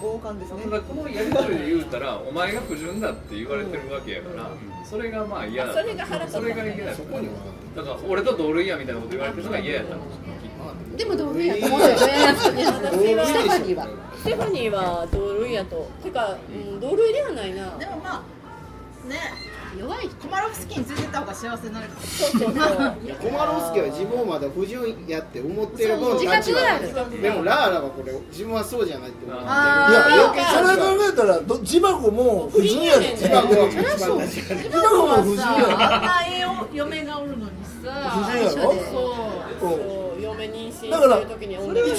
[0.03, 0.63] だいや強姦ですね。
[0.63, 4.49] ただこのやり取りで言うたらお前が不純だって言われてるわけやから
[4.83, 7.01] それがまあ嫌だそれが腹立ったそれが嫌だった。
[7.03, 10.23] だから俺と同類やみたいなこと言われてるのが嫌やったんですよ
[10.97, 11.95] でも同類やと思うよね。
[11.97, 13.87] ステファニーは。
[14.15, 15.89] ステファニーは同類やと。
[16.03, 17.77] てか、うん、同類ではないな。
[17.77, 19.17] でもまあね
[19.79, 20.09] 弱い。
[20.21, 22.51] コマロフスキーについてった方が幸せになるそうそうそう。
[23.05, 29.45] いやコマロフスキーは自分をまだ不純やって思ってるでもラーラはこれ自分はそうじゃないって思って
[30.41, 33.09] いそれ考えたらどジバゴも不純やで。
[33.11, 36.43] 自爆は一番そう大事ジバゴはさあんなええ
[36.77, 37.51] 嫁がおるのに
[37.83, 37.91] さ。
[38.09, 38.61] 不純やろ？
[38.61, 38.73] そう。
[39.59, 41.57] そう嫁妊娠してだからる時に。
[41.57, 41.97] 妊娠し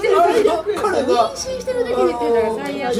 [0.00, 2.64] てる時彼が妊娠してる時に言ってるから。
[2.64, 2.94] 最悪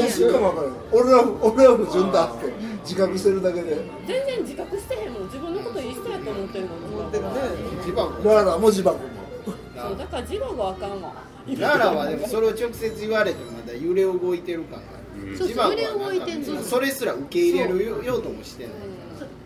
[0.92, 2.45] 俺は俺は不純だって
[2.86, 3.76] 自覚してるだけで。
[4.06, 7.30] 全然自覚してへんもん自分のこといい人やと思ってるもん思ってるね
[7.78, 9.04] 自爆ラーラもジバゴも
[9.76, 11.12] そうだから自爆はあかんわ。
[11.46, 18.64] ラーラはでもそれを直接言われてもまだ揺れ動いてる感があるそう揺れ動いてんのなんかそれすら受け入れるようともして。
[18.64, 18.72] ない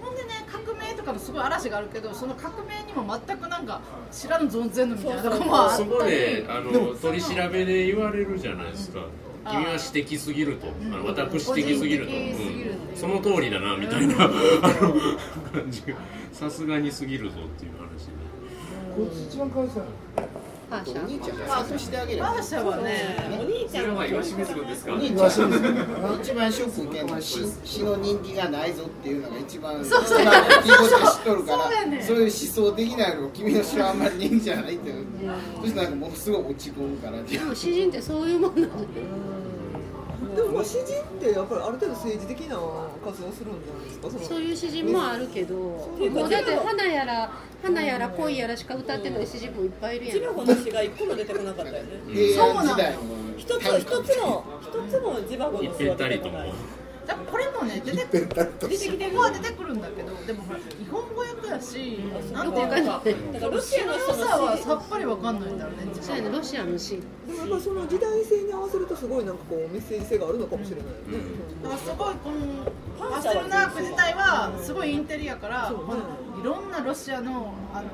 [0.02, 3.80] ほんでね革命とかもすごい嵐があるけどその革命にも全くなんか
[4.12, 9.00] 知らぬ存ぜぬみたいなとこもあったそりこであの取り調べで言われるじゃないですか。
[9.42, 12.12] 君は私的すぎると、あの私的すぎると、
[12.94, 14.30] その通りだなみたいな感
[15.68, 15.96] じが。
[16.32, 18.12] さすがにすぎるぞっていう話で。
[18.96, 19.68] こいつ一番かわい。
[19.68, 19.88] そうや
[20.70, 21.38] パーシャお兄ちゃん。
[21.38, 22.30] が諭してあげれば。
[22.30, 23.16] マーシャはね。
[23.40, 24.92] お兄ちゃんは岩清水君ですか？
[24.92, 25.28] お兄ちゃん。
[26.20, 27.20] 一番ショック受けるの。
[27.96, 31.72] 人気がないぞっていうのが一番そうそういことは知っとるからそう。
[31.72, 34.90] やねそういう思想的なのを君の知らんあんまり人気じゃないって。
[34.90, 35.06] いう
[35.60, 37.22] そしてなんかもうすごい落ち込むから。
[37.22, 38.74] でも詩人ってそういうもんなの
[40.36, 42.56] でもまあ詩人ってやっぱりある程度政治的な
[43.04, 44.10] 活動するんじゃないですか？
[44.10, 47.30] そのそういう詩人もあるけどもうだって花やら
[47.62, 50.16] 花やら恋やらしか歌ってない詩人もいっぱいいるやん。
[50.18, 53.00] 自爆の詩が一個も出てこなかったよね平安時代の
[53.36, 56.52] 一つ一つも一つも自爆の一遍詩はたりとも出てこない
[57.10, 58.28] だからこれもね出てくる。
[58.60, 61.98] 出てきてここは出てくるんだけどでもほら日本語訳やし
[62.32, 70.98] なんていうかだからロシアの良さは詩さっぱりわかんないんだろうねそうやねロシアの詩でもやっぱその時代性に合わせるとすごいなんかこうメッセージ性があるのかもしれないよね、
[71.62, 75.72] だからすごいこのパステルナーク自体はすごいインテリアから
[76.40, 77.88] いろんなロシアのあの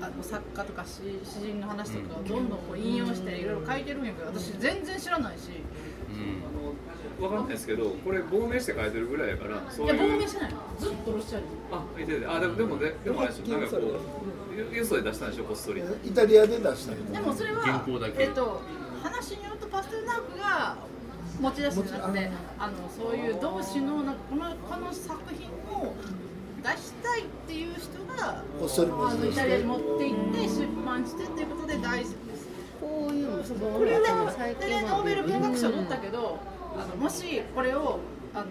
[0.00, 5.50] あの作家とか詩詩人の話とかをどんどんこう引用していろいろ書いてるんやけど私全然知らないし
[7.20, 9.94] わかんないですけどこれ亡命して書いてるぐらいやからそういう。
[9.94, 10.58] いや亡命してないの。
[10.78, 15.82] ずっとロシアにあいててあでもでもででもあれでしょなんかこうよそで出したんでしょこっそり。
[16.04, 17.84] イタリアで出したけどでもそれは
[18.18, 18.60] えっと
[19.02, 20.76] 話によるとパステルナークが
[21.40, 25.94] 持ち出しになってあのそういう同志のなんかこのこの作品を
[26.62, 28.90] 出したいっていう人がこっそり
[29.30, 32.10] イタリアに持って行って出版してっていうことで大事
[33.42, 33.74] ですこういう。
[33.78, 36.38] これノーベル文学賞取ったけど
[36.74, 37.98] あのもしこれを
[38.34, 38.46] あの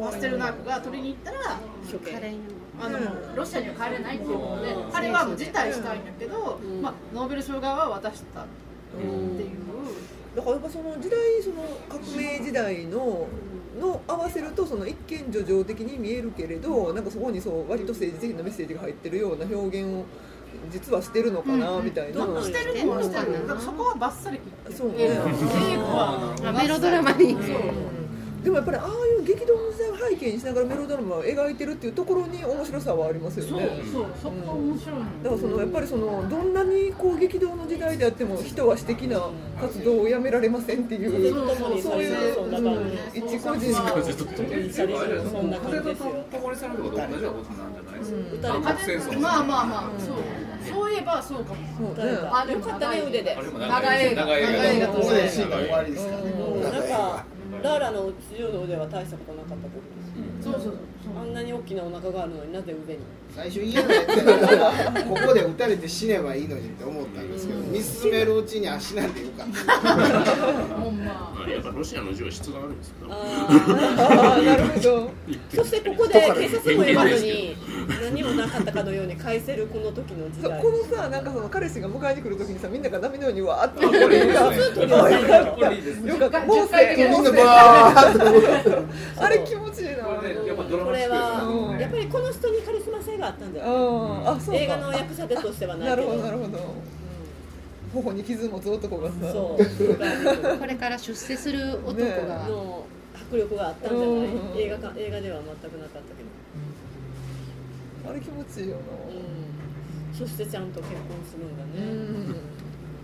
[0.00, 1.58] パステルナークが取りに行ったら
[2.80, 8.46] あのロシアには帰れないっていうことで彼は辞退したいんだけど、まあ、ノーベル賞側は渡したっ
[8.96, 9.52] ていう。
[10.36, 13.26] だからやっぱその時代その革命時代の
[13.80, 20.04] の合わせるとその一見叙情的に見えるけれどなんかそこにそう割と政治的なメッセージが入ってるような表現を
[20.70, 22.92] 実はしてるのかなみたいな、してるの？
[22.92, 24.76] はしてるだからそこはバッサリ切って。
[24.76, 24.92] そう。
[24.92, 25.08] ね
[26.52, 27.36] メロドラマに
[28.42, 35.04] でもやっぱりああいう激動の時代を背景にしながらメロドラマを描いてるっていうところに面白さはありますよそうねそうそこが面白いの。
[35.22, 39.20] だからそのやっぱりそのどんなにこう激動の時代であっても人は私的な
[39.60, 41.12] 活動をやめられませんっていう。
[41.82, 50.16] そういう、うん一個人の風と共にされるとかと同じようなことなんじゃないですか、まあまあまあそう。
[50.68, 52.18] そういえばそうかもそうね。
[52.32, 53.34] あよかったね腕で。
[53.34, 55.28] あれも長い映画長い映画長い映画とここで。
[55.28, 55.98] シしてーンが終わりで。
[55.98, 56.30] すからね
[56.62, 57.24] なんか
[57.62, 61.01] ラーラの中央では大したことなかったと思うんです、うん、そうそうそう。
[61.22, 62.98] あんなに大きなお腹があるのになぜ腕に？
[63.34, 64.30] 最初家のやってたか
[64.94, 69.94] らここで撃たれて死ねばいいのにって思ったんですけど見進めるうちに足なんてよかった
[70.74, 70.98] ほん。
[70.98, 72.94] ま まあやっぱロシアの銃は質があるんですよ。
[73.08, 75.10] ああなるほど。
[75.54, 77.56] そしてここで警察も言わずに
[78.02, 80.60] 何もなかったかのように返せるこの時の時代。
[80.60, 86.10] このさなんかその彼氏が迎えに来る時にさみんなが波のようにわーってこれいいですね。
[86.10, 86.40] よかった。
[86.40, 88.64] もう10回せ目みんなバーッ
[89.16, 90.04] とあれ気持ちいいな。
[90.04, 94.28] これはやっぱりこの人にカリスマ性があったんじゃないうん。
[94.28, 96.58] あそ映画の役者手としてはないなるほどなるほど。
[97.94, 99.62] 頬に傷持つ男がさそう。
[100.58, 102.84] これから出世する男ねがの
[103.14, 104.08] 迫力があったんじゃない？
[104.08, 106.22] うん映画か映画では全くなかったけ
[108.08, 111.00] ど、あれ気持ちいいようん、そしてちゃんと結婚
[111.30, 112.40] するんだなね、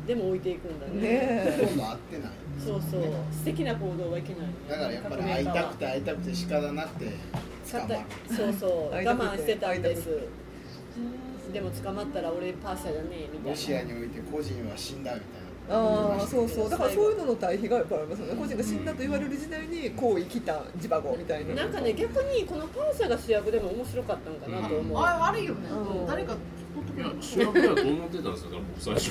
[0.06, 1.00] でも置いていくんだね。
[1.00, 3.02] ねほとんど会ってないそうそう。
[3.32, 4.46] 素敵な行動はいけない。
[4.68, 7.12] だからやっぱり会いたくて会いたくて仕方なくて
[7.70, 8.00] 捕まる。
[8.36, 8.94] そうそう。
[8.94, 10.09] 我慢してたんです。
[11.52, 13.50] でも捕まったら俺パーシャじゃねえみたいな。
[13.50, 15.48] ロシアにおいて個人は死んだみたいな。
[15.70, 16.70] ああそうそう。
[16.70, 18.40] だからそういうのの対比がやっぱありますよね。
[18.40, 21.54] 個人が死んだと言われる時代にこう生きたジバゴみたいな。
[21.54, 26.06] なんかね逆にこのパンサーが主役でも面白かったのかなと思う、あ悪いよね、うん。
[26.06, 26.34] 誰か
[26.96, 28.32] いや主役だと思ってたん。
[28.32, 29.10] ですよ最初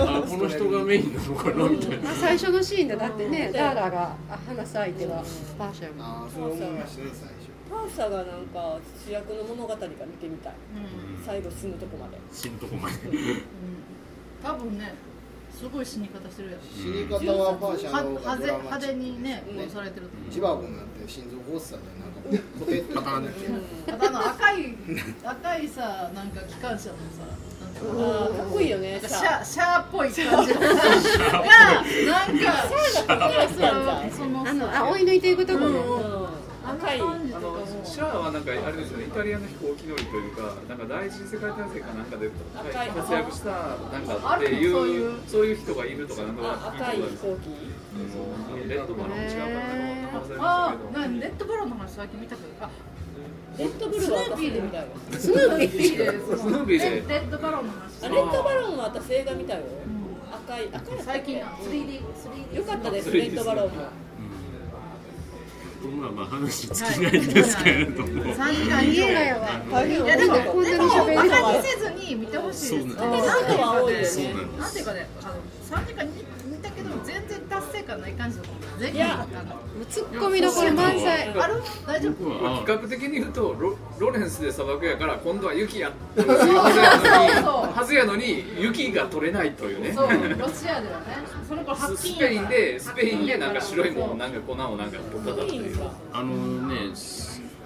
[0.00, 2.10] あこの人がメインなのかなみたいな。
[2.10, 5.22] 最初のシーンでだってねダーラがあ話す相手は
[5.58, 7.50] パーシャルああそう思いましたね最初。
[7.70, 10.52] パンサーがなんか主役の物語が見てみたい。
[11.24, 12.18] 最後死ぬとこまで。
[12.32, 12.94] 死ぬとこまで。
[14.42, 14.94] 多分ね
[15.50, 23.32] すごい死に方してるやん死に方はパーシャの派手ドラマ派手にね殺されてるジバゴンなんて心臓発作でなんかコテッとパンって
[23.92, 24.74] あとあの赤い
[25.24, 27.24] 赤いさなんか機関車のさ
[28.36, 30.78] かっこいいよねシャシャシャーっぽい感じがなん
[32.38, 32.54] か
[34.16, 39.04] そのあのあ追い抜いていくところうん赤いあのシャアはなんかあれですよね。
[39.04, 42.30] イタリアの飛行機乗りというかなんか第一次世界大戦かなんかで
[42.96, 47.73] 活躍したなんかっていあるのそういううそういう人がいるとかなんとかあ赤い飛聞いたこと行機あるんですよ
[48.68, 50.68] レッドバロン違うかな。
[50.68, 50.74] あ
[51.20, 52.48] レッドバロンの話最近見たけど。
[52.60, 52.70] あ
[53.56, 57.04] レッドブルは私で見たよスヌーピーでスヌーピーで。
[57.08, 58.04] レッドバロンの話。
[58.04, 59.62] あレッドバロンは私映画見たよ。
[60.32, 62.00] 赤い赤い最近 3D
[62.50, 63.82] 3D よかったですレッドバロンも
[65.84, 69.38] まあまあ話尽きないんですけれども、3時間以上映画や
[69.70, 70.88] わいやでもこんなにでも
[71.52, 72.96] にせずに見てほしいです。
[72.96, 76.24] そうなんなんかは多いよねそうなんなんていうかね、あの三時間に
[76.84, 78.80] 見たけど全然達成感ない感じだと思う。
[78.80, 81.28] ぜひいやあのツッコミどころ満載。
[81.28, 82.24] ある大丈夫？
[82.24, 86.28] 僕は比較的に言うとロロレンスで砂漠やから今度は雪やっていう。
[86.28, 89.92] はずやのにはずやのに雪が取れないというね。
[89.92, 91.06] そうロシアではね、
[91.48, 96.94] その子発ス禁ペインでスペインでなんか白いもんなんか粉をなんか取っただっていうあのね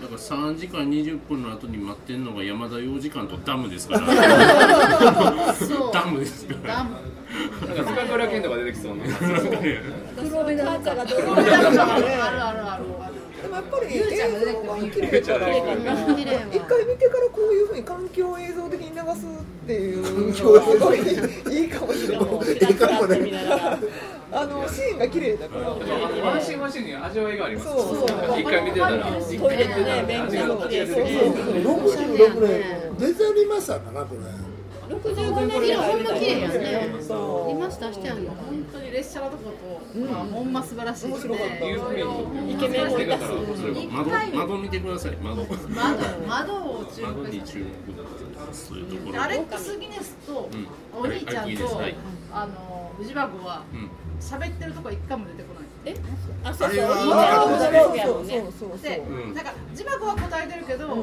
[0.01, 4.07] だから3時間20分の後に待ってんのが山田洋次官とダムですから。
[5.93, 6.75] ダムですから。
[6.77, 6.97] ダム。
[7.67, 13.08] なんか深倉健とか出てきそうな黒目なんかがドロあるあるーンあるあるある。
[13.49, 20.79] でもやっぱり映像が綺麗から一回見てからこういうふうに環境映像的に流すっていうのはす。
[20.79, 20.99] ごい
[21.57, 22.29] いいかもしれない。
[22.45, 23.79] チラチラって見ながら
[24.31, 25.71] あのシーンが綺麗だから。
[25.71, 28.05] ワンシーンワンシーンに味わいがありますそうそ
[28.37, 28.41] う。
[28.41, 31.05] 一回見てたらトイレのね便器も綺麗ですね
[31.65, 34.21] 66年デザリマサーかなこれ
[34.99, 36.99] 65年いやほんま綺麗やね
[37.99, 41.37] してあるの本当に列車のとこと、まあほんま素晴らしいですね。
[41.37, 43.23] イケメンもいたし
[43.91, 45.57] 窓窓見てください窓窓
[46.27, 47.37] 窓を注窓目して。
[47.39, 47.67] に注目
[48.53, 50.69] そういうところアレックス・ギネスとうん
[51.01, 51.83] お兄ちゃんと
[52.33, 53.91] あのウジバゴはうん
[54.21, 55.58] 喋ってるとこ一回も出てこない。
[55.85, 55.95] え？
[56.45, 56.79] あそうそう。
[56.79, 56.89] そう
[58.59, 58.79] そうそう。
[58.83, 59.35] で、うん。
[59.35, 60.97] なんかジバゴは答えてるけど、う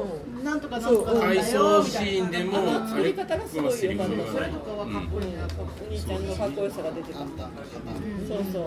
[0.44, 5.84] なんとかなんとかなんだよ回想シーンでもあの作り方がすごい良かったそれとかはかっこいいなと思って。
[5.86, 7.18] お兄ちゃんのかっこよさが出てた。
[7.18, 7.28] そう
[8.52, 8.62] そう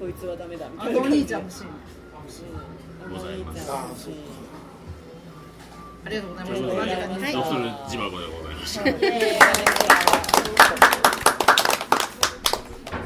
[0.00, 1.00] こいつはダメだみあたいな。
[1.00, 1.68] のお兄ちゃんもシーン。
[3.04, 3.94] あのお兄ちゃんも
[6.02, 6.52] ありがとうございます。
[6.54, 7.32] ということで間近にはい。
[7.32, 8.84] ドクトルジバゴでございました